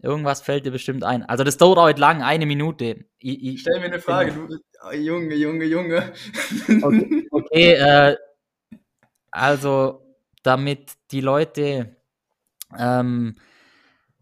[0.00, 1.24] Irgendwas fällt dir bestimmt ein.
[1.24, 3.04] Also das dauert heute lang, eine Minute.
[3.18, 6.12] Ich, ich Stell mir eine Frage, du oh, Junge, Junge, Junge.
[6.82, 7.72] Okay, okay
[8.12, 8.16] äh,
[9.32, 10.00] also
[10.44, 11.96] damit die Leute,
[12.78, 13.36] ähm,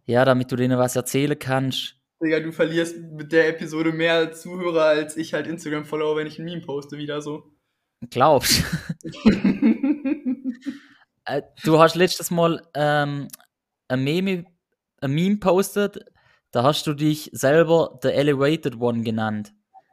[0.06, 1.96] ja, damit du denen was erzählen kannst.
[2.22, 6.46] Digga, du verlierst mit der Episode mehr Zuhörer als ich halt Instagram-Follower, wenn ich ein
[6.46, 7.52] Meme poste, wieder so.
[8.10, 8.64] Glaubst
[11.26, 13.28] Äh, du hast letztes Mal ähm,
[13.88, 14.44] ein Meme,
[15.00, 15.98] ein Meme postet,
[16.52, 19.52] da hast du dich selber The Elevated One genannt.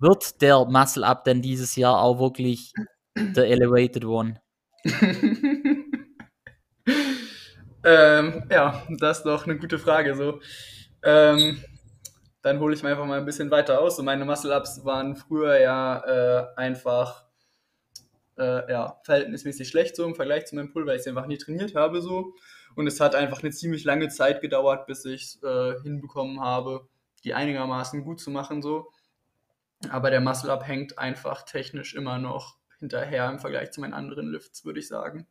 [0.00, 2.72] Wird der Muscle Up denn dieses Jahr auch wirklich
[3.16, 4.40] The Elevated One?
[7.84, 10.14] ähm, ja, das ist doch eine gute Frage.
[10.14, 10.40] So.
[11.02, 11.62] Ähm,
[12.42, 13.96] dann hole ich mir einfach mal ein bisschen weiter aus.
[13.96, 17.23] So meine Muscle-Ups waren früher ja äh, einfach
[18.38, 21.38] äh, ja, verhältnismäßig schlecht so im Vergleich zu meinem Pull, weil ich es einfach nie
[21.38, 22.34] trainiert habe so.
[22.74, 26.88] Und es hat einfach eine ziemlich lange Zeit gedauert, bis ich es äh, hinbekommen habe,
[27.22, 28.90] die einigermaßen gut zu machen so.
[29.90, 34.64] Aber der Muscle-Up hängt einfach technisch immer noch hinterher im Vergleich zu meinen anderen Lifts,
[34.64, 35.26] würde ich sagen.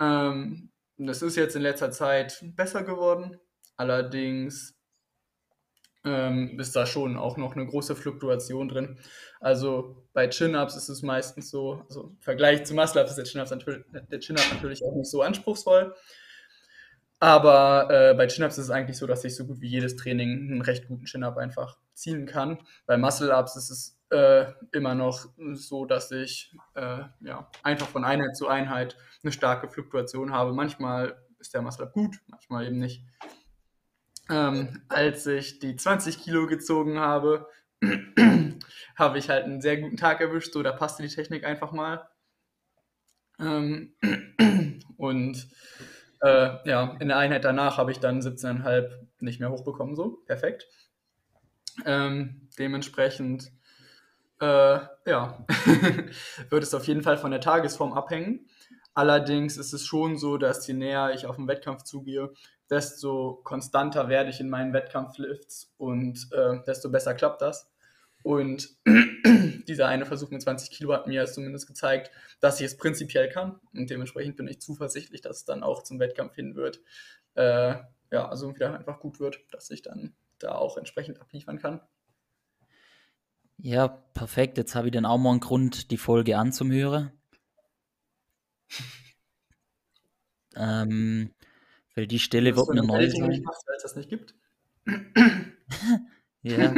[0.00, 3.38] Ähm, das ist jetzt in letzter Zeit besser geworden.
[3.76, 4.79] Allerdings
[6.04, 8.98] ähm, ist da schon auch noch eine große Fluktuation drin.
[9.40, 13.50] Also bei Chin-Ups ist es meistens so, also im Vergleich zu Muscle-Ups ist der Chin-Up
[14.52, 15.94] natürlich, auch nicht so anspruchsvoll.
[17.18, 20.50] Aber äh, bei Chin-Ups ist es eigentlich so, dass ich so gut wie jedes Training
[20.50, 22.58] einen recht guten Chin-Up einfach ziehen kann.
[22.86, 28.36] Bei Muscle-Ups ist es äh, immer noch so, dass ich äh, ja, einfach von Einheit
[28.36, 30.54] zu Einheit eine starke Fluktuation habe.
[30.54, 33.04] Manchmal ist der Muscle-Up gut, manchmal eben nicht
[34.30, 37.48] ähm, als ich die 20 Kilo gezogen habe,
[38.96, 40.52] habe ich halt einen sehr guten Tag erwischt.
[40.52, 42.08] So, da passte die Technik einfach mal.
[43.40, 43.94] Ähm,
[44.96, 45.48] und
[46.20, 49.96] äh, ja, in der Einheit danach habe ich dann 17,5 nicht mehr hochbekommen.
[49.96, 50.66] So, perfekt.
[51.84, 53.50] Ähm, dementsprechend,
[54.40, 55.44] äh, ja,
[56.50, 58.48] wird es auf jeden Fall von der Tagesform abhängen.
[58.94, 62.32] Allerdings ist es schon so, dass je näher ich auf den Wettkampf zugehe,
[62.70, 67.70] desto konstanter werde ich in meinen Wettkampflifts und äh, desto besser klappt das.
[68.22, 68.68] Und
[69.66, 73.58] dieser eine Versuch mit 20 Kilo hat mir zumindest gezeigt, dass ich es prinzipiell kann.
[73.74, 76.80] Und dementsprechend bin ich zuversichtlich, dass es dann auch zum Wettkampf hin wird.
[77.34, 77.76] Äh,
[78.12, 81.80] ja, also wieder einfach gut wird, dass ich dann da auch entsprechend abliefern kann.
[83.56, 84.58] Ja, perfekt.
[84.58, 87.12] Jetzt habe ich dann auch mal einen Grund, die Folge anzuhören.
[90.56, 91.34] ähm,
[92.00, 93.44] weil die Stelle wird mir neu sein.
[93.44, 94.34] Weil es das nicht gibt.
[96.42, 96.74] ja,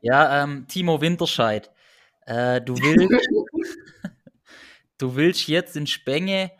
[0.00, 1.72] ja ähm, Timo Winterscheid.
[2.24, 3.28] Äh, du willst,
[4.98, 6.52] du willst jetzt in Spenge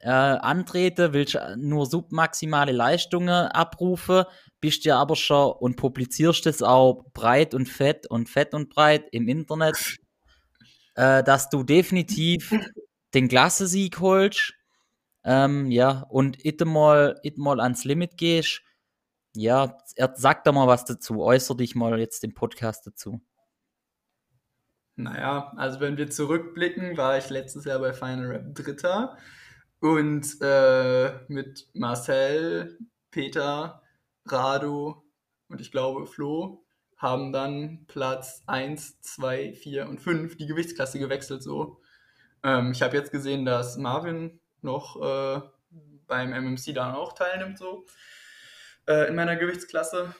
[0.00, 4.24] äh, antreten, willst nur submaximale Leistungen abrufen,
[4.60, 9.06] bist ja aber schon und publizierst es auch breit und fett und fett und breit
[9.10, 9.96] im Internet,
[10.96, 12.52] äh, dass du definitiv
[13.14, 14.52] den Klassesieg holst.
[15.30, 18.62] Ähm, ja, und it mal, it mal ans Limit gehst.
[19.36, 19.76] Ja,
[20.14, 21.20] sag da mal was dazu.
[21.22, 23.20] Äußer dich mal jetzt im Podcast dazu.
[24.96, 29.18] Naja, also wenn wir zurückblicken, war ich letztes Jahr bei Final Rap Dritter
[29.80, 32.78] und äh, mit Marcel,
[33.10, 33.82] Peter,
[34.24, 35.04] Rado
[35.48, 36.64] und ich glaube Flo
[36.96, 41.82] haben dann Platz 1, 2, 4 und 5 die Gewichtsklasse gewechselt so.
[42.42, 45.40] Ähm, ich habe jetzt gesehen, dass Marvin noch äh,
[46.06, 47.86] beim MMC dann auch teilnimmt so
[48.86, 50.14] äh, in meiner Gewichtsklasse.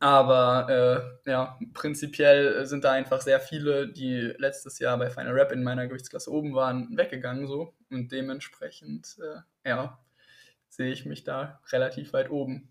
[0.00, 5.52] Aber äh, ja, prinzipiell sind da einfach sehr viele, die letztes Jahr bei Final Rap
[5.52, 7.72] in meiner Gewichtsklasse oben waren, weggegangen so.
[7.88, 9.98] Und dementsprechend, äh, ja,
[10.68, 12.68] sehe ich mich da relativ weit oben.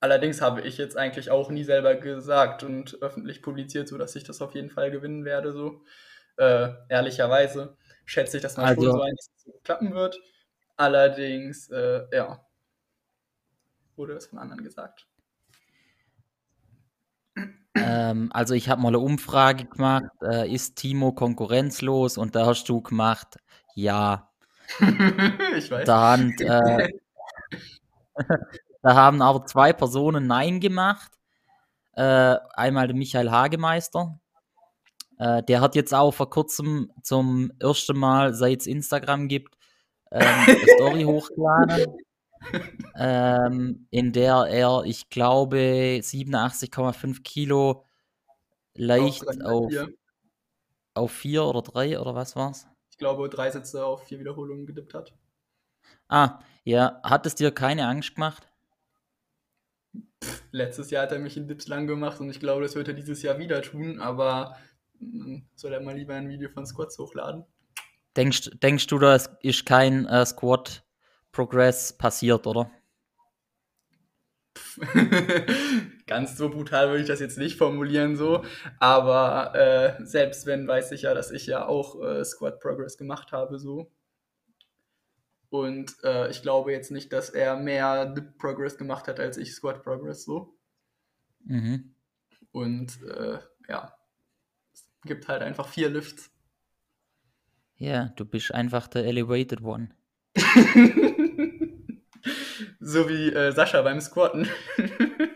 [0.00, 4.24] Allerdings habe ich jetzt eigentlich auch nie selber gesagt und öffentlich publiziert, so dass ich
[4.24, 5.52] das auf jeden Fall gewinnen werde.
[5.52, 5.82] So
[6.36, 7.76] äh, ehrlicherweise
[8.10, 9.30] schätze ich, dass man also, schon so einiges
[9.62, 10.20] klappen wird.
[10.76, 12.44] Allerdings, äh, ja,
[13.96, 15.06] wurde das von anderen gesagt.
[17.74, 22.18] Ähm, also ich habe mal eine Umfrage gemacht, äh, ist Timo konkurrenzlos?
[22.18, 23.38] Und da hast du gemacht,
[23.74, 24.28] ja.
[25.56, 25.86] ich weiß.
[25.86, 26.88] Da, äh,
[28.82, 31.12] da haben aber zwei Personen Nein gemacht.
[31.92, 34.18] Äh, einmal der Michael Hagemeister.
[35.20, 39.54] Äh, der hat jetzt auch vor kurzem zum ersten Mal, seit es Instagram gibt,
[40.10, 41.94] ähm, eine Story hochgeladen,
[42.96, 47.84] ähm, in der er, ich glaube, 87,5 Kilo
[48.74, 49.70] leicht auf,
[50.94, 52.66] auf vier oder drei oder was war's?
[52.90, 55.12] Ich glaube, drei Sätze auf vier Wiederholungen gedippt hat.
[56.08, 56.98] Ah, ja.
[57.02, 58.48] Hat es dir keine Angst gemacht?
[60.24, 62.88] Pff, letztes Jahr hat er mich in Dips lang gemacht und ich glaube, das wird
[62.88, 64.56] er dieses Jahr wieder tun, aber
[65.00, 67.44] hm, soll er mal lieber ein Video von Squats hochladen.
[68.16, 70.84] Denkst, denkst du, da ist kein äh, Squat
[71.32, 72.70] Progress passiert, oder?
[76.06, 78.44] Ganz so brutal würde ich das jetzt nicht formulieren, so.
[78.78, 83.32] Aber äh, selbst wenn, weiß ich ja, dass ich ja auch äh, Squat Progress gemacht
[83.32, 83.90] habe, so.
[85.50, 89.54] Und äh, ich glaube jetzt nicht, dass er mehr Dip Progress gemacht hat als ich
[89.54, 90.56] Squat Progress, so.
[91.44, 91.94] Mhm.
[92.52, 93.94] Und äh, ja,
[95.02, 96.30] gibt halt einfach vier Lifts.
[97.76, 99.90] Ja, du bist einfach der Elevated One.
[102.80, 104.48] so wie äh, Sascha beim Squatten.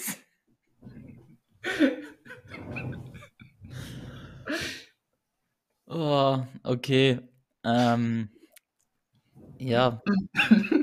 [5.92, 7.18] Oh, okay.
[7.64, 8.30] Ähm,
[9.60, 10.02] ja.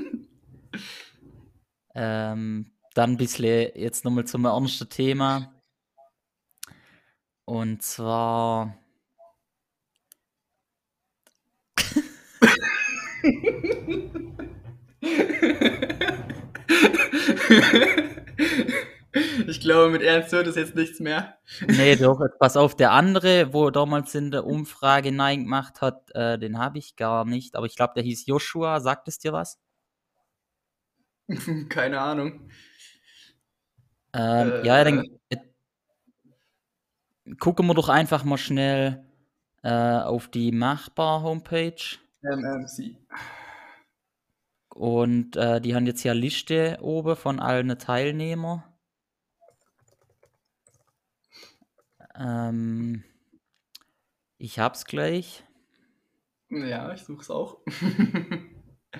[1.94, 5.52] ähm, dann ein bisschen jetzt nochmal zum ernsten Thema.
[7.44, 8.76] Und zwar.
[19.68, 21.36] Ich glaube, mit Ernst wird es jetzt nichts mehr.
[21.66, 26.38] Nee, doch, pass auf, der andere, wo damals in der Umfrage Nein gemacht hat, äh,
[26.38, 27.54] den habe ich gar nicht.
[27.54, 28.80] Aber ich glaube, der hieß Joshua.
[28.80, 29.60] Sagt es dir was?
[31.68, 32.48] Keine Ahnung.
[34.14, 35.36] Ähm, äh, ja, dann äh,
[37.38, 39.04] gucken wir doch einfach mal schnell
[39.62, 41.98] äh, auf die Machbar-Homepage.
[42.22, 42.96] MMC.
[44.70, 48.62] Und äh, die haben jetzt hier eine Liste oben von allen Teilnehmern.
[52.18, 53.04] Ähm,
[54.38, 55.44] ich hab's gleich.
[56.50, 57.60] Ja, ich such's auch.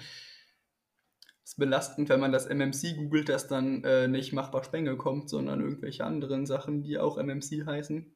[1.44, 5.60] ist belastend, wenn man das MMC googelt, dass dann äh, nicht machbar Spenge kommt, sondern
[5.60, 8.14] irgendwelche anderen Sachen, die auch MMC heißen.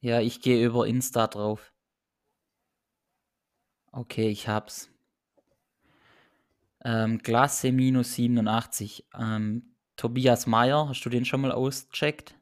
[0.00, 1.72] Ja, ich gehe über Insta drauf.
[3.92, 4.90] Okay, ich hab's.
[6.84, 9.08] Ähm, Klasse minus 87.
[9.18, 12.38] Ähm, Tobias Meyer, hast du den schon mal ausgecheckt?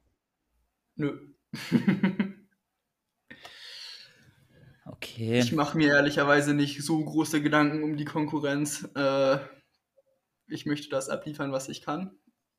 [0.94, 1.27] Nö.
[4.86, 5.38] Okay.
[5.40, 8.88] Ich mache mir ehrlicherweise nicht so große Gedanken um die Konkurrenz.
[8.94, 9.38] Äh,
[10.46, 12.12] ich möchte das abliefern, was ich kann.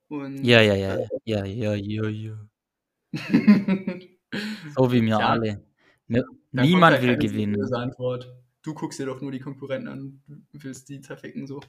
[0.09, 2.49] Und, Ja, ja, ja, äh, ja, ja, ja, ja.
[4.77, 5.19] So wie wir Ja.
[5.19, 5.65] alle.
[6.07, 7.73] Ne, niemand will gewinnen.
[7.73, 8.31] Antwort.
[8.61, 11.61] Du guckst dir doch nur die Konkurrenten an, und willst die zerficken so.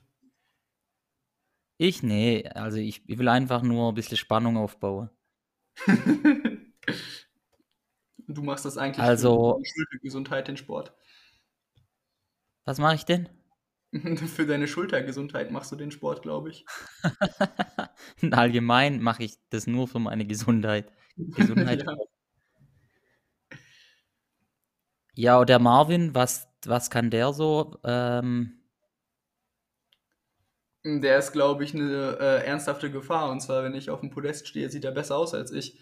[1.79, 5.09] Ich nee, also ich, ich will einfach nur ein bisschen Spannung aufbauen.
[8.35, 10.95] Du machst das eigentlich Also- für deine Schultergesundheit, den Sport.
[12.65, 13.29] Was mache ich denn?
[14.29, 16.65] für deine Schultergesundheit machst du den Sport, glaube ich.
[18.33, 20.93] Allgemein mache ich das nur für meine Gesundheit.
[21.17, 21.85] Gesundheit.
[21.85, 21.97] ja.
[25.15, 27.79] Ja, und der Marvin, was, was kann der so?
[27.85, 28.61] Ähm,
[30.85, 33.31] Der ist, glaube ich, eine äh, ernsthafte Gefahr.
[33.31, 35.79] Und zwar, wenn ich auf dem Podest stehe, sieht er besser aus als ich.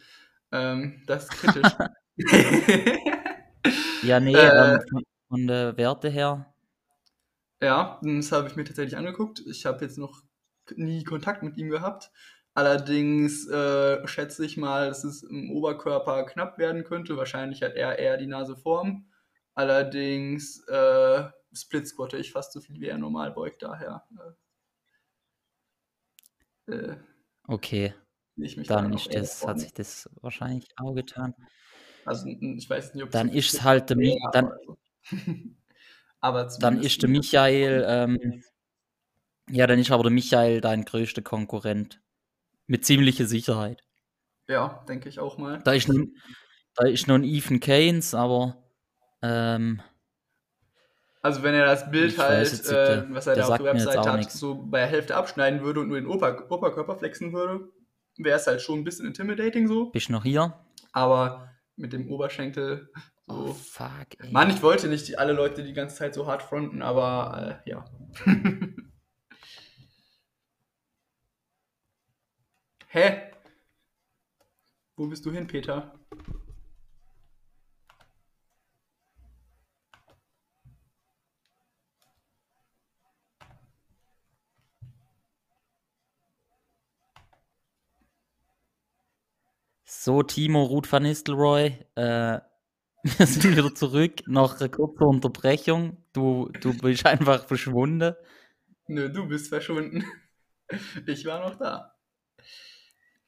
[0.53, 1.73] Ähm, das ist kritisch.
[4.03, 4.75] ja, nee, Äh.
[4.75, 6.55] ähm, von, von der Werte her.
[7.63, 9.41] ja, das habe ich mir tatsächlich angeguckt.
[9.47, 10.23] Ich habe jetzt noch
[10.77, 12.11] nie Kontakt mit ihm gehabt.
[12.55, 17.17] Allerdings äh, schätze ich mal, dass es im Oberkörper knapp werden könnte.
[17.17, 19.13] Wahrscheinlich hat er eher die Nase vorn.
[19.55, 23.63] Allerdings äh, Split squatte ich fast so viel, wie er normal beugt.
[23.63, 24.05] Daher
[26.69, 26.97] äh, äh,
[27.47, 27.95] Okay,
[28.37, 31.35] ich mich dann noch ist das, hat sich das wahrscheinlich auch getan.
[32.09, 34.51] Also ich weiß nicht, ob Dann ist es halt der Mi dann,
[36.21, 38.43] aber, dann ist der Michael, ähm,
[39.51, 42.01] ja, dann ist aber der Michael dein größter Konkurrent.
[42.67, 43.83] Mit ziemlicher Sicherheit.
[44.47, 45.61] Ja, denke ich auch mal.
[45.65, 46.07] Da ist noch,
[46.75, 48.63] da ist noch ein Ethan Keynes, aber
[49.23, 49.83] ähm,
[51.23, 54.21] Also wenn er das Bild halt, jetzt äh, was er da auf der Website hat,
[54.21, 54.39] nix.
[54.39, 57.69] so bei der Hälfte abschneiden würde und nur den Ober Oberkörper flexen würde,
[58.17, 59.91] wäre es halt schon ein bisschen intimidating so.
[59.91, 60.55] bist noch hier?
[60.93, 62.91] Aber mit dem Oberschenkel
[63.31, 63.53] Oh, so.
[63.55, 64.33] fuck, ey.
[64.33, 67.71] Mann, ich wollte nicht die, alle Leute die ganze Zeit so hart fronten, aber äh,
[67.71, 67.85] ja.
[72.89, 73.33] Hä?
[74.97, 75.93] Wo bist du hin, Peter?
[90.01, 92.39] So, Timo Ruth van Nistelrooy, äh,
[93.03, 95.97] wir sind wieder zurück nach einer kurzen Unterbrechung.
[96.13, 98.15] Du, du bist einfach verschwunden.
[98.87, 100.05] Nö, du bist verschwunden.
[101.07, 101.97] Ich war noch da.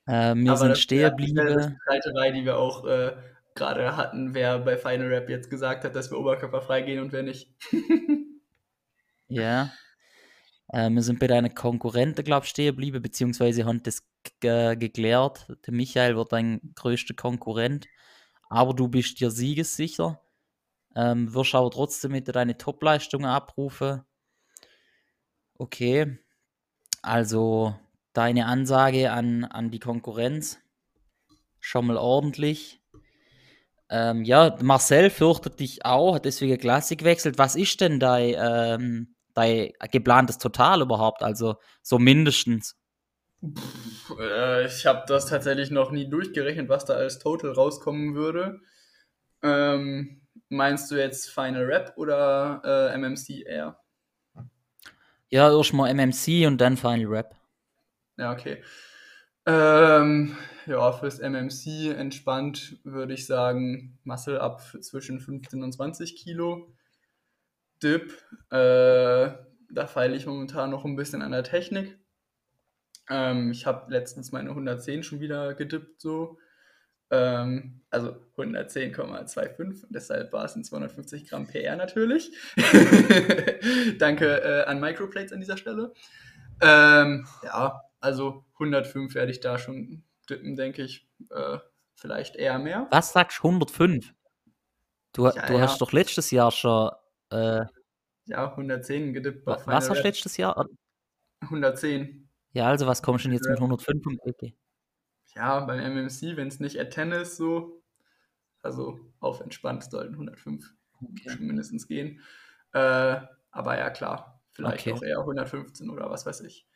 [0.06, 1.78] Äh, wir Aber sind das stehen das geblieben.
[1.82, 3.16] Streiterei, die wir auch äh,
[3.54, 7.22] gerade hatten, wer bei Final Rap jetzt gesagt hat, dass wir oberkörperfrei gehen und wer
[7.22, 7.50] nicht.
[9.32, 9.70] Ja.
[10.72, 14.02] Äh, wir sind bei deinen Konkurrenten, glaube ich, stehen geblieben, beziehungsweise haben das
[14.40, 15.46] geklärt.
[15.66, 17.86] Der Michael wird dein größter Konkurrent.
[18.48, 20.20] Aber du bist dir siegessicher.
[20.96, 24.02] Ähm, wirst aber trotzdem mit deine Topleistungen abrufen.
[25.54, 26.18] Okay.
[27.02, 27.74] Also
[28.12, 30.58] deine Ansage an, an die Konkurrenz.
[31.60, 32.80] Schon mal ordentlich.
[33.88, 37.38] Ähm, ja, Marcel fürchtet dich auch, hat deswegen Klasse gewechselt.
[37.38, 41.22] Was ist denn dein, ähm, dein geplantes Total überhaupt?
[41.22, 42.76] Also so mindestens.
[43.44, 48.60] Pff, äh, ich habe das tatsächlich noch nie durchgerechnet, was da als Total rauskommen würde.
[49.42, 53.78] Ähm, meinst du jetzt Final Rap oder äh, MMC eher?
[55.30, 57.36] Ja, erstmal MMC und dann Final Rap.
[58.18, 58.62] Ja, okay.
[59.46, 66.16] Ähm, ja, fürs MMC entspannt würde ich sagen, Muscle Up für zwischen 15 und 20
[66.16, 66.72] Kilo.
[67.82, 68.12] Dip,
[68.50, 69.30] äh,
[69.72, 71.98] da feile ich momentan noch ein bisschen an der Technik.
[73.08, 76.38] Ähm, ich habe letztens meine 110 schon wieder gedippt, so.
[77.12, 82.30] Ähm, also 110,25, deshalb war es in 250 Gramm PR natürlich.
[83.98, 85.92] Danke äh, an Microplates an dieser Stelle.
[86.60, 91.08] Ähm, ja, also 105 werde ich da schon dippen, denke ich.
[91.30, 91.58] Äh,
[91.94, 92.86] vielleicht eher mehr.
[92.90, 94.14] Was sagst du, 105?
[95.12, 95.60] Du, Ja, du ja.
[95.62, 96.90] hast doch letztes Jahr schon.
[97.30, 97.64] Äh,
[98.30, 100.66] Ja, 110 gedippt wa- was hast du letztes Jahr?
[101.42, 102.28] 110.
[102.52, 104.52] Ja, also was kommst du denn jetzt mit 105 um die Ecke?
[105.34, 107.82] Ja, beim MMC, wenn es nicht at 10 ist, so.
[108.62, 111.36] Also auf entspannt sollten 105 Okay.
[111.40, 112.20] mindestens gehen.
[112.72, 113.20] Äh,
[113.52, 114.92] aber ja, klar, vielleicht Okay.
[114.92, 116.68] auch eher 115 oder was weiß ich.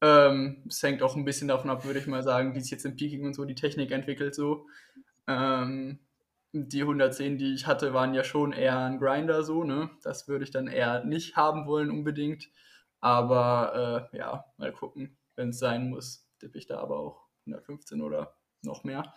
[0.00, 2.84] Ähm, es hängt auch ein bisschen davon ab, würde ich mal sagen, wie sich jetzt
[2.86, 4.68] im Peaking und so die Technik entwickelt, so.
[5.26, 6.00] Ähm,
[6.54, 9.90] die 110, die ich hatte, waren ja schon eher ein Grinder so, ne?
[10.02, 12.48] Das würde ich dann eher nicht haben wollen unbedingt.
[13.00, 15.18] Aber äh, ja, mal gucken.
[15.34, 19.12] Wenn es sein muss, tippe ich da aber auch 115 oder noch mehr.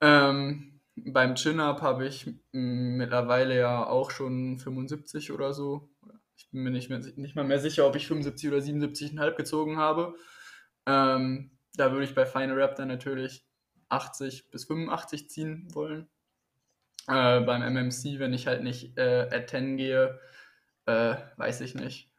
[0.00, 5.90] Ähm, beim Chin-Up habe ich mittlerweile ja auch schon 75 oder so.
[6.36, 9.78] Ich bin mir nicht, mehr, nicht mal mehr sicher, ob ich 75 oder 77,5 gezogen
[9.78, 10.14] habe.
[10.86, 13.44] Ähm, da würde ich bei Final Rap dann natürlich
[13.88, 16.08] 80 bis 85 ziehen wollen.
[17.08, 20.18] Äh, beim MMC, wenn ich halt nicht äh, at 10 gehe,
[20.86, 22.10] äh, weiß ich nicht,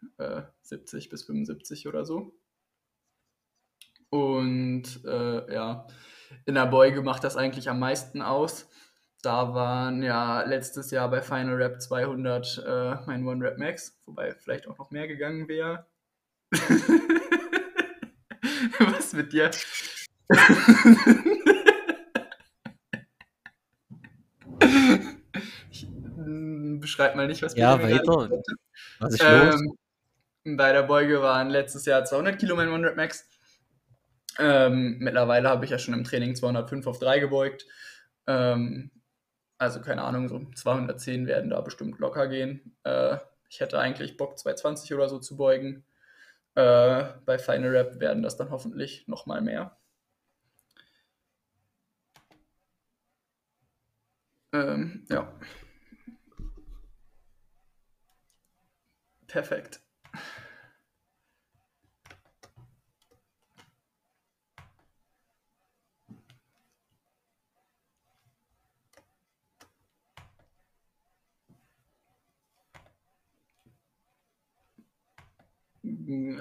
[0.62, 2.34] 70 äh, bis 75 oder so.
[4.10, 5.88] Und äh, ja,
[6.46, 8.70] in der Beuge macht das eigentlich am meisten aus.
[9.22, 14.34] Da waren ja letztes Jahr bei Final Rap 200 äh, mein One Rap Max, wobei
[14.36, 15.88] vielleicht auch noch mehr gegangen wäre.
[18.80, 19.52] Was mit dir?
[26.98, 28.41] beschreib mal nicht, was Ja, weiter.
[29.00, 33.30] Was ist ähm, Bei der Beuge waren letztes Jahr 200 Kilo mein One Rep Max.
[34.39, 37.68] Ähm, mittlerweile habe ich ja schon im Training 205 auf 3 gebeugt.
[38.26, 38.89] Ähm,
[39.60, 42.76] also keine Ahnung, so 210 werden da bestimmt locker gehen.
[42.84, 43.18] Äh,
[43.50, 45.84] ich hätte eigentlich Bock 220 oder so zu beugen.
[46.56, 49.78] Äh, bei Final Rap werden das dann hoffentlich nochmal mehr.
[54.54, 55.32] Ähm, ja.
[59.28, 59.82] Perfekt.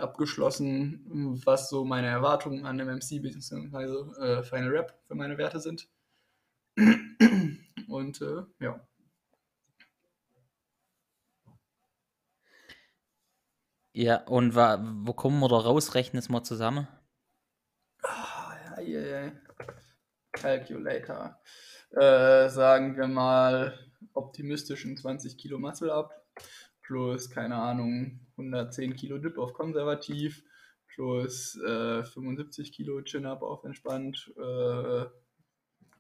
[0.01, 4.21] abgeschlossen, was so meine Erwartungen an MC bzw.
[4.21, 5.89] Äh, Final Rap für meine Werte sind.
[7.89, 8.81] Und äh, ja.
[13.99, 15.95] Ja, und wa wo kommen wir da raus?
[15.95, 16.87] Rechnen es mal zusammen.
[18.03, 19.33] Ah, ja, ja, ja.
[20.33, 21.41] Calculator.
[21.93, 23.73] Äh, sagen wir mal
[24.13, 26.13] optimistischen 20 Kilo Muscle ab,
[26.83, 30.45] plus, keine Ahnung, 110 Kilo Dip auf konservativ,
[30.89, 35.07] plus äh, 75 Kilo Chin-Up auf entspannt, äh,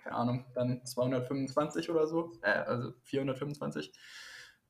[0.03, 3.91] keine Ahnung, dann 225 oder so, äh, also 425.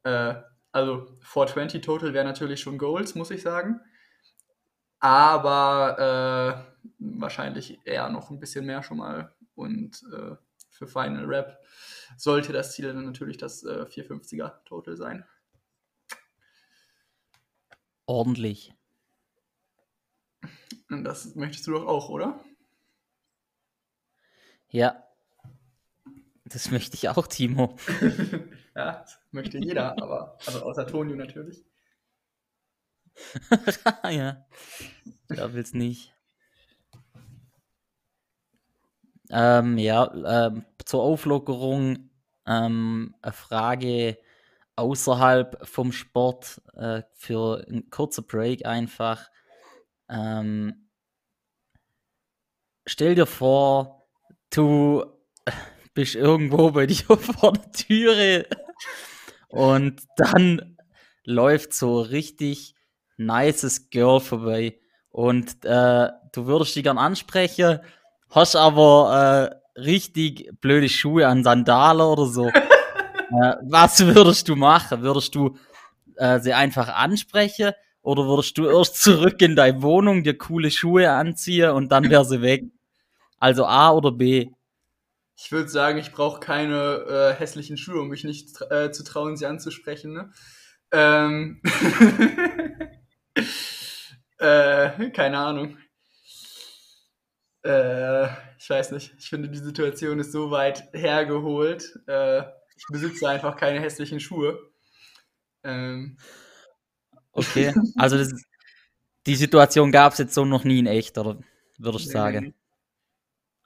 [0.04, 0.34] Äh,
[0.76, 3.80] also 420 Total wäre natürlich schon Goals, muss ich sagen.
[4.98, 9.34] Aber äh, wahrscheinlich eher noch ein bisschen mehr schon mal.
[9.54, 10.36] Und äh,
[10.68, 11.64] für Final Rap
[12.18, 15.24] sollte das Ziel dann natürlich das äh, 450er Total sein.
[18.04, 18.74] Ordentlich.
[20.90, 22.38] Und das möchtest du doch auch, oder?
[24.68, 25.02] Ja.
[26.44, 27.76] Das möchte ich auch, Timo.
[28.76, 31.64] ja, das möchte jeder, aber also außer Tonio natürlich.
[34.10, 34.44] ja,
[35.28, 36.14] da will's nicht.
[39.30, 40.12] Ähm, ja,
[40.46, 42.10] ähm, zur Auflockerung
[42.46, 44.18] ähm, eine Frage
[44.76, 49.30] außerhalb vom Sport äh, für einen kurzen Break einfach.
[50.08, 50.90] Ähm,
[52.86, 54.06] stell dir vor,
[54.50, 55.06] du
[55.94, 58.46] bist irgendwo bei dir vor der Türe
[59.48, 60.76] und dann
[61.24, 62.74] läuft so richtig
[63.16, 64.78] nices Girl vorbei
[65.10, 67.80] und äh, du würdest die gern ansprechen,
[68.30, 72.46] hast aber äh, richtig blöde Schuhe an Sandalen oder so.
[72.48, 75.02] äh, was würdest du machen?
[75.02, 75.56] Würdest du
[76.16, 77.72] äh, sie einfach ansprechen
[78.02, 82.24] oder würdest du erst zurück in deine Wohnung, dir coole Schuhe anziehen und dann wäre
[82.24, 82.64] sie weg?
[83.38, 84.50] Also A oder B?
[85.36, 89.36] Ich würde sagen, ich brauche keine äh, hässlichen Schuhe, um mich nicht äh, zu trauen,
[89.36, 90.14] sie anzusprechen.
[90.14, 90.32] Ne?
[90.92, 91.60] Ähm
[94.38, 95.76] äh, keine Ahnung.
[97.62, 98.28] Äh,
[98.58, 99.14] ich weiß nicht.
[99.18, 101.98] Ich finde, die Situation ist so weit hergeholt.
[102.06, 102.40] Äh,
[102.76, 104.58] ich besitze einfach keine hässlichen Schuhe.
[105.64, 106.16] Ähm.
[107.32, 108.32] Okay, also das,
[109.26, 111.38] die Situation gab es jetzt so noch nie in echt, oder
[111.76, 112.54] würde ich sagen?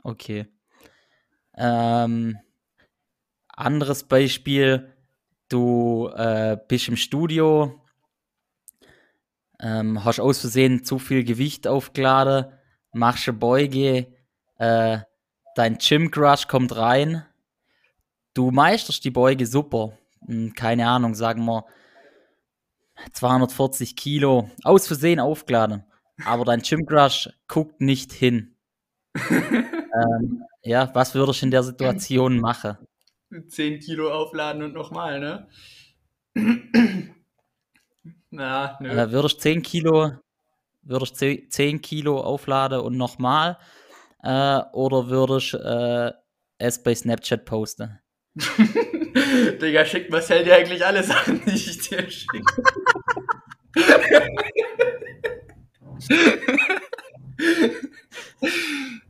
[0.02, 0.48] Okay.
[1.62, 2.38] Ähm,
[3.48, 4.94] anderes Beispiel,
[5.50, 7.82] du äh, bist im Studio,
[9.60, 12.50] ähm, hast aus Versehen zu viel Gewicht aufgeladen,
[12.94, 14.06] machst eine Beuge,
[14.56, 15.00] äh,
[15.54, 17.26] dein Gym Crush kommt rein,
[18.32, 21.66] du meisterst die Beuge super, hm, keine Ahnung, sagen wir
[23.12, 25.84] 240 Kilo, aus Versehen aufgeladen,
[26.24, 28.56] aber dein Gym Crush guckt nicht hin.
[29.94, 32.76] ähm, ja, was würdest du in der Situation machen?
[33.48, 35.48] 10 Kilo aufladen und nochmal, ne?
[38.30, 38.88] Na, nö.
[38.88, 40.12] Äh, würdest 10 Kilo,
[40.82, 43.58] würdest 10 Kilo aufladen und nochmal?
[44.22, 46.12] Äh, oder würdest äh,
[46.58, 47.98] es bei Snapchat posten?
[48.34, 52.62] Digga, schickt Marcel dir eigentlich alle Sachen, die ich dir schicke.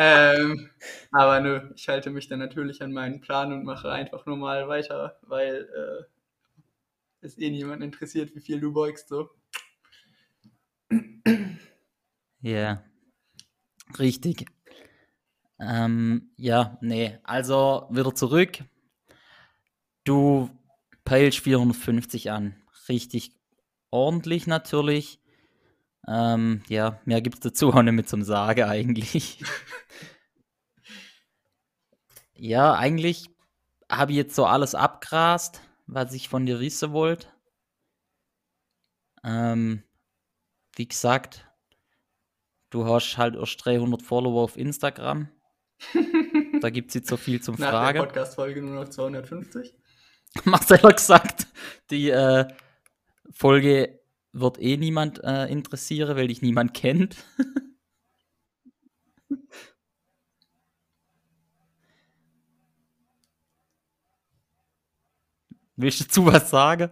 [0.00, 0.70] ähm,
[1.12, 5.18] aber nö, ich halte mich dann natürlich an meinen Plan und mache einfach normal weiter,
[5.22, 6.04] weil äh,
[7.22, 9.30] es eh niemand interessiert, wie viel du beugst, so.
[12.42, 12.84] Ja,
[13.98, 14.46] richtig.
[15.60, 18.64] Ähm, ja, nee, also wieder zurück.
[20.04, 20.50] Du
[21.04, 22.54] peilst 450 an.
[22.88, 23.32] Richtig
[23.90, 25.19] ordentlich natürlich.
[26.08, 29.42] Ähm, ja, mehr gibt es dazu auch nicht mehr zum Sagen eigentlich.
[32.34, 33.28] ja, eigentlich
[33.90, 37.28] habe ich jetzt so alles abgrast, was ich von dir wissen wollte.
[39.22, 39.82] Ähm,
[40.76, 41.46] wie gesagt,
[42.70, 45.28] du hast halt erst 300 Follower auf Instagram.
[46.60, 47.98] da gibt es jetzt so viel zum Nach Fragen.
[47.98, 49.74] der Podcast-Folge nur noch 250.
[50.44, 51.46] Marcel hat gesagt,
[51.90, 52.46] die äh,
[53.32, 53.99] Folge
[54.32, 57.24] wird eh niemand äh, interessieren, weil dich niemand kennt.
[65.76, 66.90] Willst du dazu was sagen?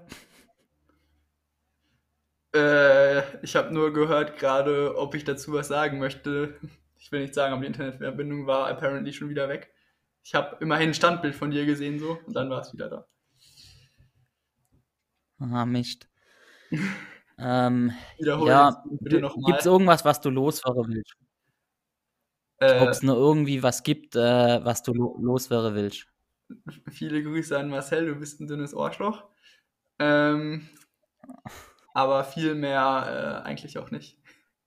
[2.54, 6.58] Äh, ich habe nur gehört gerade, ob ich dazu was sagen möchte.
[6.96, 9.70] Ich will nicht sagen, aber die Internetverbindung war apparently schon wieder weg.
[10.24, 13.06] Ich habe immerhin ein Standbild von dir gesehen so und dann war es wieder da.
[15.38, 16.08] Ah, Mist.
[17.38, 19.52] ähm, Wiederhol ja, jetzt bitte nochmal.
[19.52, 21.14] gibt es irgendwas, was du loswerden willst?
[22.72, 26.06] Ob Äh, es nur irgendwie was gibt, äh, was du lo loswerden willst?
[26.90, 29.24] viele Grüße an Marcel, du bist ein dünnes Ohrschloch.
[29.98, 30.68] Ähm,
[31.94, 34.18] aber viel mehr äh, eigentlich auch nicht.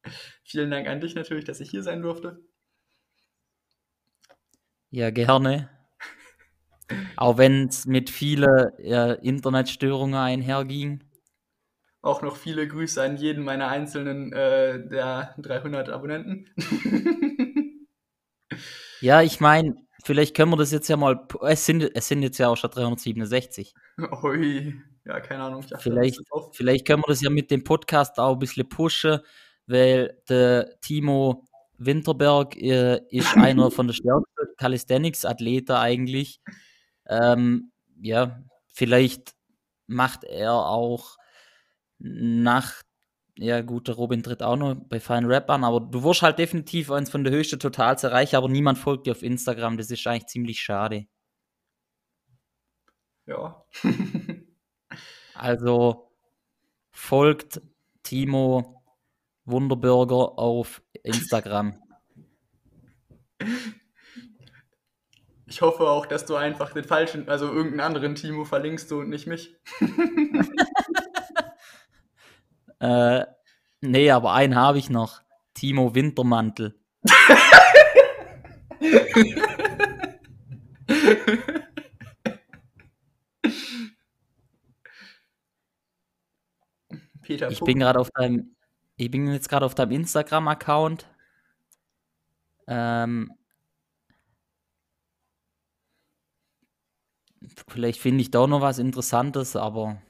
[0.44, 2.42] Vielen Dank an dich natürlich, dass ich hier sein durfte.
[4.90, 5.70] Ja, gerne.
[7.16, 8.70] Auch wenn es mit vielen
[9.22, 11.04] Internetstörungen einherging.
[12.02, 16.50] Auch noch viele Grüße an jeden meiner einzelnen äh, der 300 Abonnenten.
[19.02, 21.28] Ja, ich meine, vielleicht können wir das jetzt ja mal.
[21.42, 23.74] Es sind, es sind jetzt ja auch schon 367.
[24.24, 24.76] Ui,
[25.06, 25.62] ja, keine Ahnung.
[25.62, 26.20] Dachte, Vielleicht,
[26.54, 29.20] vielleicht können wir das ja mit dem Podcast auch ein bisschen pushen,
[29.66, 31.48] weil der Timo
[31.80, 36.40] Winterberg äh, ist einer von der stärksten Calisthenics-Athleten eigentlich.
[37.08, 39.34] Ähm, ja, vielleicht
[39.88, 41.18] macht er auch
[42.02, 42.82] nach,
[43.38, 46.40] ja gut, der Robin tritt auch noch bei Fine Rap an, aber du wirst halt
[46.40, 50.06] definitiv eins von der höchsten Totals erreichen, aber niemand folgt dir auf Instagram, das ist
[50.08, 51.08] eigentlich ziemlich schade.
[53.26, 53.64] Ja.
[55.34, 56.12] Also
[56.92, 57.62] folgt
[58.04, 58.84] Timo
[59.46, 61.82] Wunderburger auf Instagram.
[65.48, 69.10] Ich hoffe auch, dass du einfach den falschen, also irgendeinen anderen Timo verlinkst du und
[69.10, 69.54] nicht mich.
[72.82, 73.26] Äh,
[73.82, 75.22] nee, aber einen habe ich noch.
[75.54, 76.80] Timo Wintermantel.
[87.22, 88.56] Peter Ich bin gerade auf deinem,
[88.98, 91.08] ich bin jetzt gerade auf deinem Instagram-Account.
[92.68, 93.32] Ähm,
[97.68, 100.02] vielleicht finde ich da noch was Interessantes, aber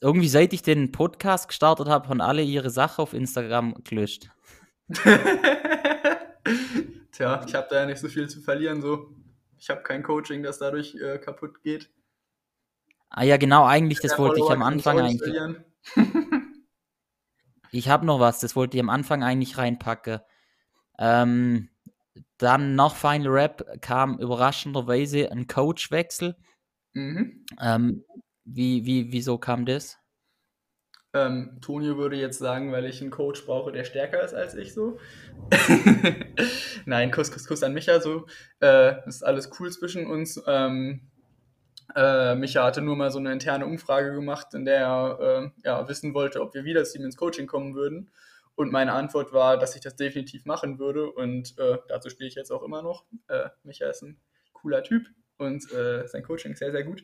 [0.00, 4.30] irgendwie seit ich den Podcast gestartet habe, haben alle ihre Sachen auf Instagram gelöscht.
[7.12, 8.80] Tja, ich habe da ja nicht so viel zu verlieren.
[8.82, 9.10] So.
[9.58, 11.90] Ich habe kein Coaching, das dadurch äh, kaputt geht.
[13.08, 15.32] Ah ja, genau, eigentlich, das wollte ich am Anfang eigentlich.
[17.72, 20.20] Ich habe noch was, das wollte ich am Anfang eigentlich reinpacken.
[20.98, 21.68] Ähm,
[22.38, 26.36] dann nach Final Rap kam überraschenderweise ein Coachwechsel.
[26.94, 27.44] Mhm.
[27.60, 28.04] Ähm,
[28.46, 29.98] wie, wie, wieso kam das?
[31.12, 34.74] Ähm, Tonio würde jetzt sagen, weil ich einen Coach brauche, der stärker ist als ich
[34.74, 34.98] so.
[36.84, 38.26] Nein, Kuss, Kuss, Kuss an Micha so.
[38.60, 40.42] Äh, ist alles cool zwischen uns.
[40.46, 41.00] Ähm,
[41.94, 45.88] äh, Micha hatte nur mal so eine interne Umfrage gemacht, in der er äh, ja,
[45.88, 48.10] wissen wollte, ob wir wieder als Team ins Coaching kommen würden.
[48.54, 51.10] Und meine Antwort war, dass ich das definitiv machen würde.
[51.10, 53.04] Und äh, dazu stehe ich jetzt auch immer noch.
[53.28, 54.20] Äh, Micha ist ein
[54.52, 55.06] cooler Typ
[55.38, 57.02] und äh, sein Coaching ist sehr, sehr gut.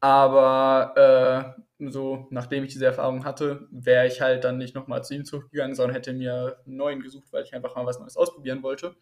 [0.00, 5.14] Aber äh, so, nachdem ich diese Erfahrung hatte, wäre ich halt dann nicht nochmal zu
[5.14, 8.62] ihm zurückgegangen, sondern hätte mir einen neuen gesucht, weil ich einfach mal was Neues ausprobieren
[8.62, 8.96] wollte.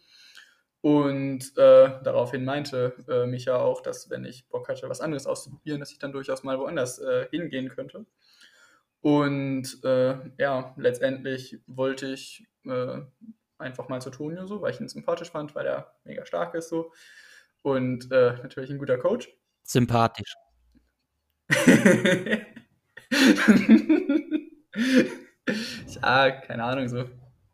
[0.80, 5.80] Und äh, daraufhin meinte äh, Micha auch, dass wenn ich Bock hatte, was anderes auszuprobieren,
[5.80, 8.06] dass ich dann durchaus mal woanders äh, hingehen könnte.
[9.00, 13.00] Und äh, ja, letztendlich wollte ich äh,
[13.58, 16.68] einfach mal zu Tonio so, weil ich ihn sympathisch fand, weil er mega stark ist
[16.68, 16.92] so.
[17.62, 19.28] Und äh, natürlich ein guter Coach.
[19.64, 20.34] Sympathisch.
[26.02, 27.04] Ja, keine Ahnung, so.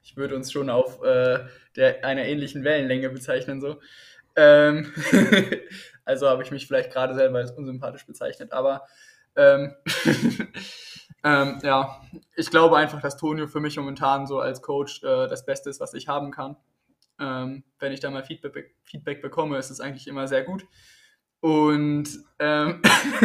[0.03, 1.41] Ich würde uns schon auf äh,
[1.77, 3.81] der, einer ähnlichen Wellenlänge bezeichnen, so.
[4.37, 4.93] Ähm
[6.05, 8.83] also habe ich mich vielleicht gerade selber als unsympathisch bezeichnet, aber
[9.37, 9.75] ähm,
[11.25, 12.01] ähm, ja,
[12.37, 15.81] ich glaube einfach, dass Tonio für mich momentan so als Coach äh, das Beste ist,
[15.81, 16.57] was ich haben kann.
[17.21, 20.67] Ähm, wenn ich da mal Feedback, Feedback bekomme, ist es eigentlich immer sehr gut.
[21.45, 22.81] Und ähm,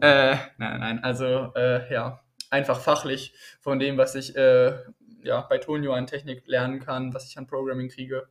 [0.00, 4.74] äh, nein, nein, also äh, ja, einfach fachlich von dem, was ich äh,
[5.22, 8.26] ja, bei Tonio an Technik lernen kann, was ich an Programming kriege,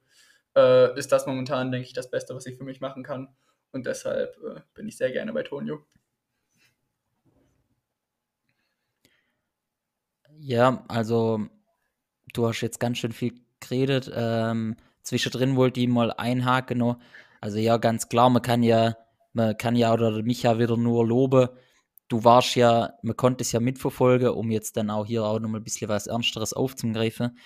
[0.56, 3.28] äh, ist das momentan, denke ich, das Beste, was ich für mich machen kann.
[3.74, 5.86] Und deshalb äh, bin ich sehr gerne bei Tonio.
[10.40, 11.46] Ja, also
[12.34, 14.12] du hast jetzt ganz schön viel geredet.
[14.12, 16.98] Ähm, zwischendrin wollte ich mal einhaken noch.
[17.42, 18.96] Also ja, ganz klar, man kann ja,
[19.34, 21.50] man kann ja oder mich ja wieder nur loben.
[22.08, 25.62] Du warst ja, man konnte es ja mitverfolgen, um jetzt dann auch hier auch nochmal
[25.62, 27.38] ein bisschen was Ernsteres aufzugreifen.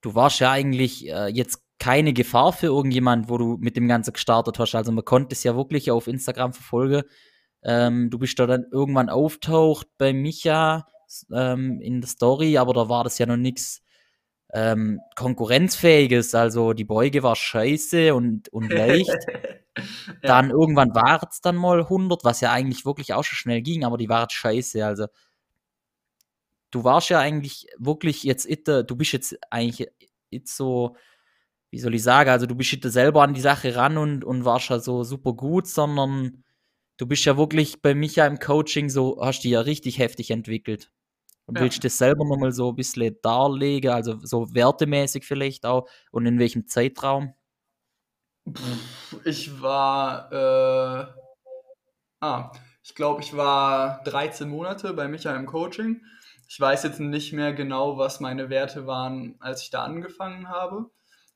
[0.00, 4.12] Du warst ja eigentlich äh, jetzt keine Gefahr für irgendjemand, wo du mit dem Ganzen
[4.12, 4.74] gestartet hast.
[4.74, 7.02] Also man konnte es ja wirklich auf Instagram verfolgen.
[7.62, 10.86] Ähm, du bist da dann irgendwann auftaucht bei Micha
[11.32, 13.83] ähm, in der Story, aber da war das ja noch nichts
[14.54, 16.34] ähm, konkurrenzfähiges.
[16.34, 19.10] Also die Beuge war scheiße und, und leicht.
[19.76, 19.84] ja.
[20.22, 23.84] Dann irgendwann war es dann mal 100, was ja eigentlich wirklich auch schon schnell ging,
[23.84, 24.86] aber die war scheiße.
[24.86, 25.06] Also
[26.70, 29.88] du warst ja eigentlich wirklich jetzt, du bist jetzt eigentlich
[30.30, 30.96] jetzt so,
[31.70, 34.44] wie soll ich sagen, also du bist jetzt selber an die Sache ran und, und
[34.44, 36.44] warst ja so super gut, sondern
[36.96, 40.92] du bist ja wirklich bei Micha im Coaching so, hast dich ja richtig heftig entwickelt.
[41.46, 41.62] Und ja.
[41.62, 46.26] willst du das selber nochmal so ein bisschen darlegen, also so wertemäßig vielleicht auch und
[46.26, 47.34] in welchem Zeitraum?
[49.24, 51.06] Ich war, äh,
[52.20, 56.02] ah, ich glaube, ich war 13 Monate bei Micha im Coaching.
[56.48, 60.90] Ich weiß jetzt nicht mehr genau, was meine Werte waren, als ich da angefangen habe.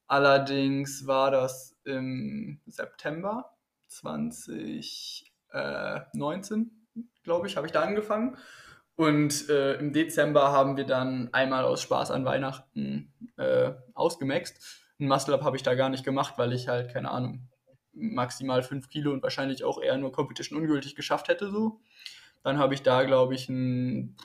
[0.07, 3.57] Allerdings war das im September
[3.89, 6.87] 2019,
[7.23, 8.37] glaube ich, habe ich da angefangen.
[8.99, 14.83] Und äh, im Dezember haben wir dann einmal aus Spaß an Weihnachten äh, ausgemaxt.
[14.99, 17.49] Ein Muscle-Up habe ich da gar nicht gemacht, weil ich halt, keine Ahnung,
[17.93, 21.81] maximal 5 Kilo und wahrscheinlich auch eher nur Competition ungültig geschafft hätte so.
[22.43, 24.17] Dann habe ich da, glaube ich, ein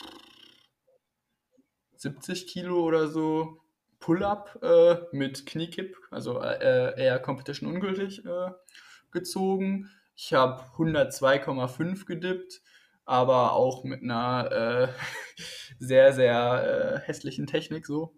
[1.97, 3.59] 70 Kilo oder so
[3.99, 8.49] Pull-Up äh, mit Kniekipp, also äh, eher Competition ungültig äh,
[9.11, 9.91] gezogen.
[10.15, 12.63] Ich habe 102,5 gedippt
[13.05, 14.87] aber auch mit einer äh,
[15.79, 18.15] sehr, sehr äh, hässlichen Technik so.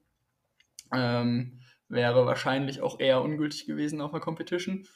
[0.93, 4.87] Ähm, wäre wahrscheinlich auch eher ungültig gewesen auf einer Competition.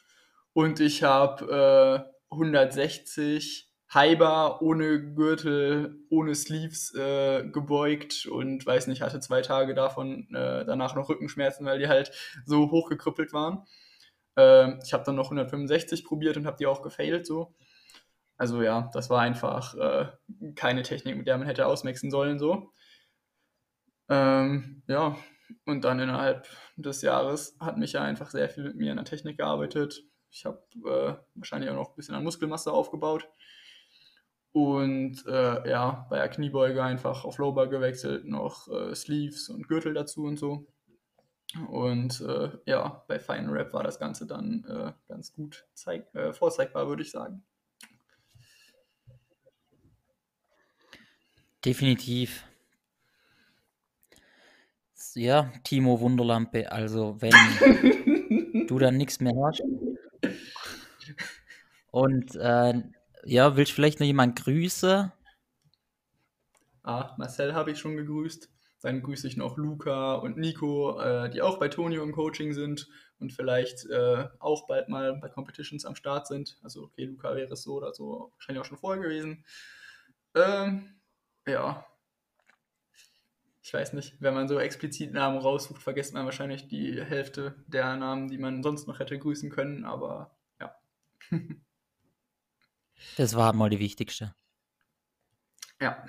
[0.53, 9.01] Und ich habe äh, 160 Hyper ohne Gürtel, ohne Sleeves äh, gebeugt und weiß nicht,
[9.01, 12.11] hatte zwei Tage davon äh, danach noch Rückenschmerzen, weil die halt
[12.45, 13.65] so hochgekrüppelt waren.
[14.37, 17.55] Äh, ich habe dann noch 165 probiert und habe die auch gefailt so.
[18.39, 20.07] Also ja, das war einfach äh,
[20.55, 22.71] keine Technik, mit der man hätte ausmaxen sollen so.
[24.07, 25.17] Ähm, ja,
[25.65, 29.05] und dann innerhalb des Jahres hat mich ja einfach sehr viel mit mir in der
[29.05, 30.05] Technik gearbeitet.
[30.31, 33.27] Ich habe äh, wahrscheinlich auch noch ein bisschen an Muskelmasse aufgebaut.
[34.53, 39.93] Und äh, ja, bei der Kniebeuge einfach auf Lowbar gewechselt, noch äh, Sleeves und Gürtel
[39.93, 40.65] dazu und so.
[41.69, 46.87] Und äh, ja, bei Final Rap war das Ganze dann äh, ganz gut zeig, vorzeigbar,
[46.87, 47.43] würde ich sagen.
[51.65, 52.45] Definitiv.
[55.15, 59.63] Ja, Timo Wunderlampe, also wenn du dann nichts mehr hast
[61.91, 62.81] und äh,
[63.25, 65.11] ja, willst du vielleicht noch jemand grüßen?
[66.83, 68.49] Ah, Marcel habe ich schon gegrüßt.
[68.81, 72.87] Dann grüße ich noch Luca und Nico, äh, die auch bei Tonio im Coaching sind
[73.19, 76.57] und vielleicht äh, auch bald mal bei Competitions am Start sind.
[76.63, 79.43] Also, okay, Luca wäre es so oder so wahrscheinlich auch schon vorher gewesen.
[80.33, 80.98] Ähm,
[81.47, 81.85] ja.
[83.61, 87.95] Ich weiß nicht, wenn man so explizit Namen raussucht, vergisst man wahrscheinlich die Hälfte der
[87.97, 90.75] Namen, die man sonst noch hätte grüßen können, aber ja.
[93.17, 94.33] das war mal die wichtigste.
[95.79, 96.03] Ja.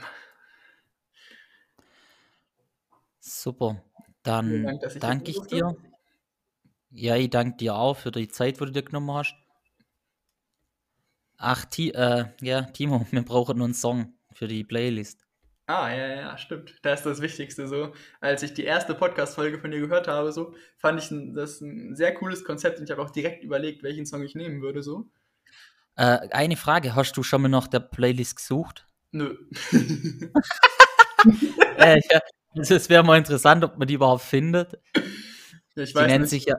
[3.19, 3.83] Super.
[4.23, 5.77] Dann Dank, danke ich dir.
[6.91, 9.35] Ja, ich danke dir auch für die Zeit, die du dir genommen hast.
[11.37, 15.27] Ach, Ti äh, ja, Timo, wir brauchen nur einen Song für die Playlist.
[15.67, 16.75] Ah, ja, ja, stimmt.
[16.83, 17.93] Das ist das Wichtigste so.
[18.21, 22.13] Als ich die erste Podcast-Folge von dir gehört habe, so, fand ich das ein sehr
[22.13, 25.09] cooles Konzept und ich habe auch direkt überlegt, welchen Song ich nehmen würde, so.
[25.95, 28.87] Äh, eine Frage, hast du schon mal nach der Playlist gesucht?
[29.13, 29.37] Nö.
[31.77, 32.21] äh, ja,
[32.57, 34.81] es wäre mal interessant, ob man die überhaupt findet.
[35.77, 36.31] Ja, ich Sie weiß nennt nicht.
[36.31, 36.57] sich ja,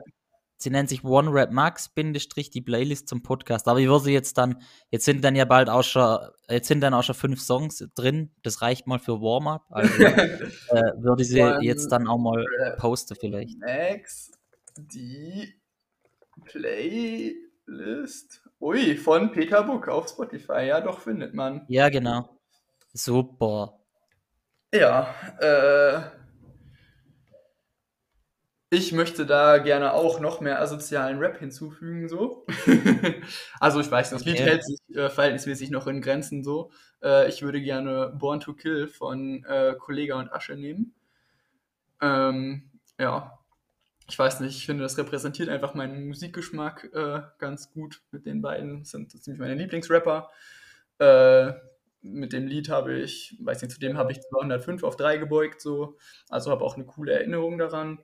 [0.62, 3.68] sie nennt sich One Rap Max, Bindestrich, die Playlist zum Podcast.
[3.68, 6.94] Aber ich würde jetzt dann, jetzt sind dann ja bald auch schon, jetzt sind dann
[6.94, 8.30] auch schon fünf Songs drin.
[8.42, 9.66] Das reicht mal für Warm-up.
[9.70, 12.44] Also äh, würde sie One jetzt dann auch mal
[12.78, 13.58] posten vielleicht.
[13.58, 14.30] Max,
[14.76, 15.54] die
[16.44, 18.42] Playlist.
[18.60, 20.66] Ui, von Peter Buck auf Spotify.
[20.66, 21.64] Ja, doch, findet man.
[21.68, 22.28] Ja, genau.
[22.92, 23.78] Super.
[24.74, 26.21] Ja, äh,
[28.72, 32.46] ich möchte da gerne auch noch mehr asozialen Rap hinzufügen, so.
[33.60, 34.44] also ich weiß, das Lied Okay.
[34.44, 36.70] hält sich äh, verhältnismäßig noch in Grenzen, so.
[37.02, 40.94] Äh, ich würde gerne Born to Kill von äh, Kollega und Asche nehmen.
[42.00, 43.38] Ähm, ja,
[44.08, 48.42] ich weiß nicht, ich finde, das repräsentiert einfach meinen Musikgeschmack äh, ganz gut mit den
[48.42, 48.80] beiden.
[48.80, 50.30] Das sind ziemlich meine Lieblingsrapper.
[50.98, 51.52] Äh,
[52.02, 55.60] mit dem Lied habe ich, weiß nicht, zu dem habe ich 205 auf 3 gebeugt,
[55.60, 55.98] so.
[56.28, 58.00] Also habe auch eine coole Erinnerung daran.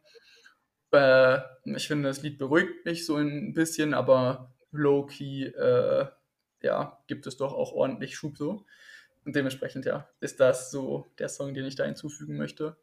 [0.93, 6.07] Äh, ich finde, das Lied beruhigt mich so ein bisschen, aber low-key, äh,
[6.63, 8.65] ja, gibt es doch auch ordentlich Schub so.
[9.25, 12.77] Und dementsprechend, ja, ist das so der Song, den ich da hinzufügen möchte.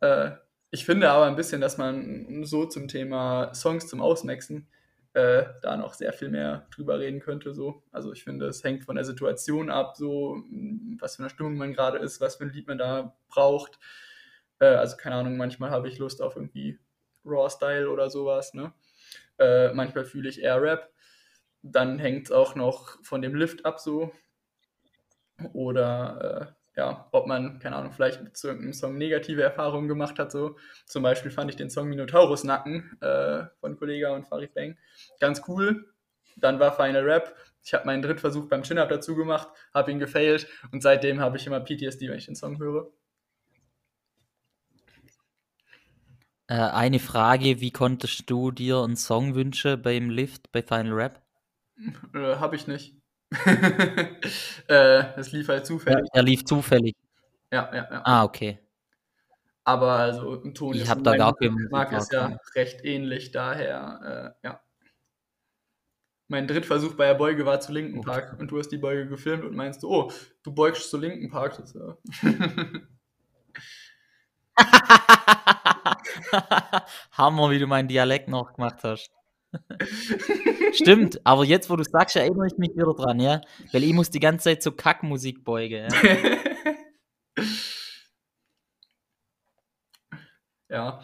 [0.00, 0.32] Äh,
[0.70, 4.68] ich finde aber ein bisschen, dass man so zum Thema Songs zum Ausmaxen
[5.12, 7.52] äh, da noch sehr viel mehr drüber reden könnte.
[7.54, 7.82] So.
[7.90, 10.42] Also ich finde, es hängt von der Situation ab, so
[11.00, 13.78] was für eine Stimmung man gerade ist, was für ein Lied man da braucht.
[14.60, 16.78] Äh, also keine Ahnung, manchmal habe ich Lust auf irgendwie
[17.24, 18.54] Raw-Style oder sowas.
[18.54, 18.72] Ne?
[19.38, 20.92] Äh, manchmal fühle ich eher Rap.
[21.62, 24.12] Dann hängt es auch noch von dem Lift ab so.
[25.52, 30.32] Oder äh, ja, ob man, keine Ahnung, vielleicht mit irgendeinem Song negative Erfahrungen gemacht hat.
[30.32, 30.56] So.
[30.86, 34.76] Zum Beispiel fand ich den Song Minotaurus Nacken äh, von Kollega und Farid Bang
[35.18, 35.92] ganz cool.
[36.36, 37.36] Dann war Final Rap.
[37.62, 41.46] Ich habe meinen Drittversuch beim Chin-Up dazu gemacht, habe ihn gefailt und seitdem habe ich
[41.46, 42.90] immer PTSD, wenn ich den Song höre.
[46.50, 51.22] Äh, eine Frage, wie konntest du dir einen Song wünschen beim Lift bei Final Rap?
[52.14, 52.96] Äh, habe ich nicht.
[54.68, 56.08] äh, es lief halt Ja, zufällig.
[56.12, 56.94] er lief zufällig.
[57.52, 58.02] Ja, ja, ja.
[58.04, 58.58] Ah, okay.
[59.64, 64.34] Aber also im Ton Ich ist habe da gar Geschmack ist ja recht ähnlich, daher,
[64.42, 64.60] äh, ja.
[66.26, 68.10] Mein Drittversuch bei der Beuge war zu Linken Okay.
[68.10, 70.10] Park und du hast die Beuge gefilmt und meinst, oh,
[70.42, 71.56] du beugst zu Linken Park.
[71.58, 71.94] Das, äh
[77.12, 79.10] Hammer, wie du meinen Dialekt noch gemacht hast.
[80.72, 83.40] Stimmt, aber jetzt, wo du sagst, erinnere ich mich wieder dran, ja?
[83.72, 85.88] Weil ich muss die ganze Zeit so Kackmusik beugen.
[85.90, 87.44] Ja?
[90.68, 91.00] ja.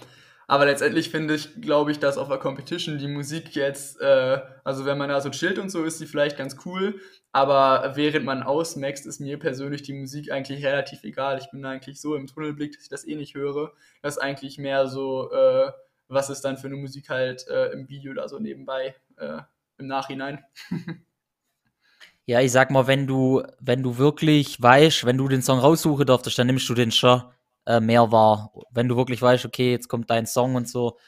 [0.48, 4.84] Aber letztendlich finde ich, glaube ich, dass auf der Competition die Musik jetzt, äh, also
[4.84, 7.00] wenn man da so chillt und so, ist die vielleicht ganz cool.
[7.36, 11.36] Aber während man ausmaxt, ist mir persönlich die Musik eigentlich relativ egal.
[11.38, 13.72] Ich bin da eigentlich so im Tunnelblick, dass ich das eh nicht höre.
[14.00, 15.70] Das ist eigentlich mehr so, äh,
[16.08, 19.40] was ist dann für eine Musik halt äh, im Video da so nebenbei, äh,
[19.76, 20.42] im Nachhinein.
[22.28, 26.06] Ja, ich sag mal, wenn du, wenn du wirklich weißt, wenn du den Song raussuchen
[26.06, 27.22] darfst, dann nimmst du den schon
[27.66, 28.52] äh, mehr wahr.
[28.72, 30.98] Wenn du wirklich weißt, okay, jetzt kommt dein Song und so,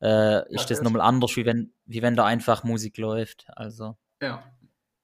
[0.00, 3.46] äh, ist das das- nochmal anders, wie wenn, wie wenn da einfach Musik läuft.
[3.54, 4.42] Also Ja.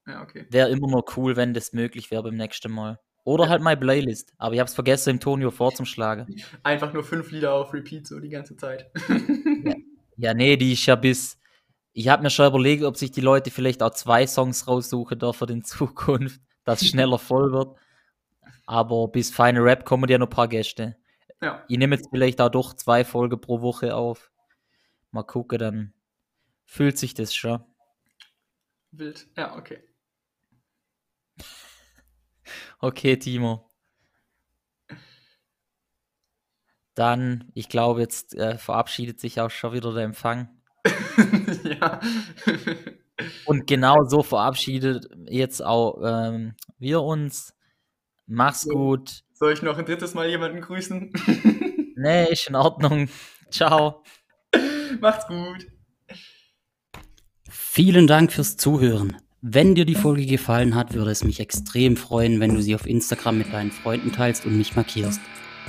[0.07, 0.47] Ja, okay.
[0.51, 2.99] wäre immer nur cool, wenn das möglich wäre beim nächsten Mal.
[3.25, 4.33] Oder halt meine Playlist.
[4.39, 6.27] Aber ich hab's vergessen, im Tonio vorzuschlagen.
[6.63, 8.91] Einfach nur fünf Lieder auf Repeat so die ganze Zeit.
[10.17, 11.39] Ja, nee, die ist ja bis.
[11.93, 15.49] Ich habe mir schon überlegt, ob sich die Leute vielleicht auch zwei Songs raussuchen dürfen
[15.49, 17.77] in Zukunft, dass es schneller voll wird.
[18.65, 20.97] Aber bis Final Rap kommen ja noch ein paar Gäste.
[21.43, 21.65] ja.
[21.69, 24.31] Ich nehme jetzt vielleicht auch doch zwei Folgen pro Woche auf.
[25.11, 25.93] Mal gucken, dann
[26.65, 27.65] fühlt sich das schon.
[28.93, 29.27] Wild.
[29.37, 29.81] Ja, okay.
[32.79, 33.69] Okay, Timo.
[36.95, 40.49] Dann, ich glaube, jetzt äh, verabschiedet sich auch schon wieder der Empfang.
[41.65, 42.01] ja.
[43.45, 47.55] Und genau so verabschiedet jetzt auch ähm, wir uns.
[48.27, 48.71] Mach's So.
[48.71, 49.23] gut.
[49.33, 51.13] Soll ich noch ein drittes Mal jemanden grüßen?
[52.03, 53.11] Nee, ist in Ordnung.
[53.51, 54.03] Ciao.
[55.01, 55.67] Macht's gut.
[57.51, 59.19] Vielen Dank fürs Zuhören.
[59.43, 62.87] Wenn dir die Folge gefallen hat, würde es mich extrem freuen, wenn du sie auf
[62.87, 65.21] Instagram mit deinen Freunden teilst und mich markierst.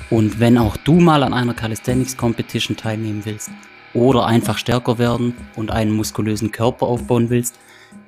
[0.09, 3.49] Und wenn auch du mal an einer Calisthenics Competition teilnehmen willst,
[3.93, 7.55] oder einfach stärker werden und einen muskulösen Körper aufbauen willst,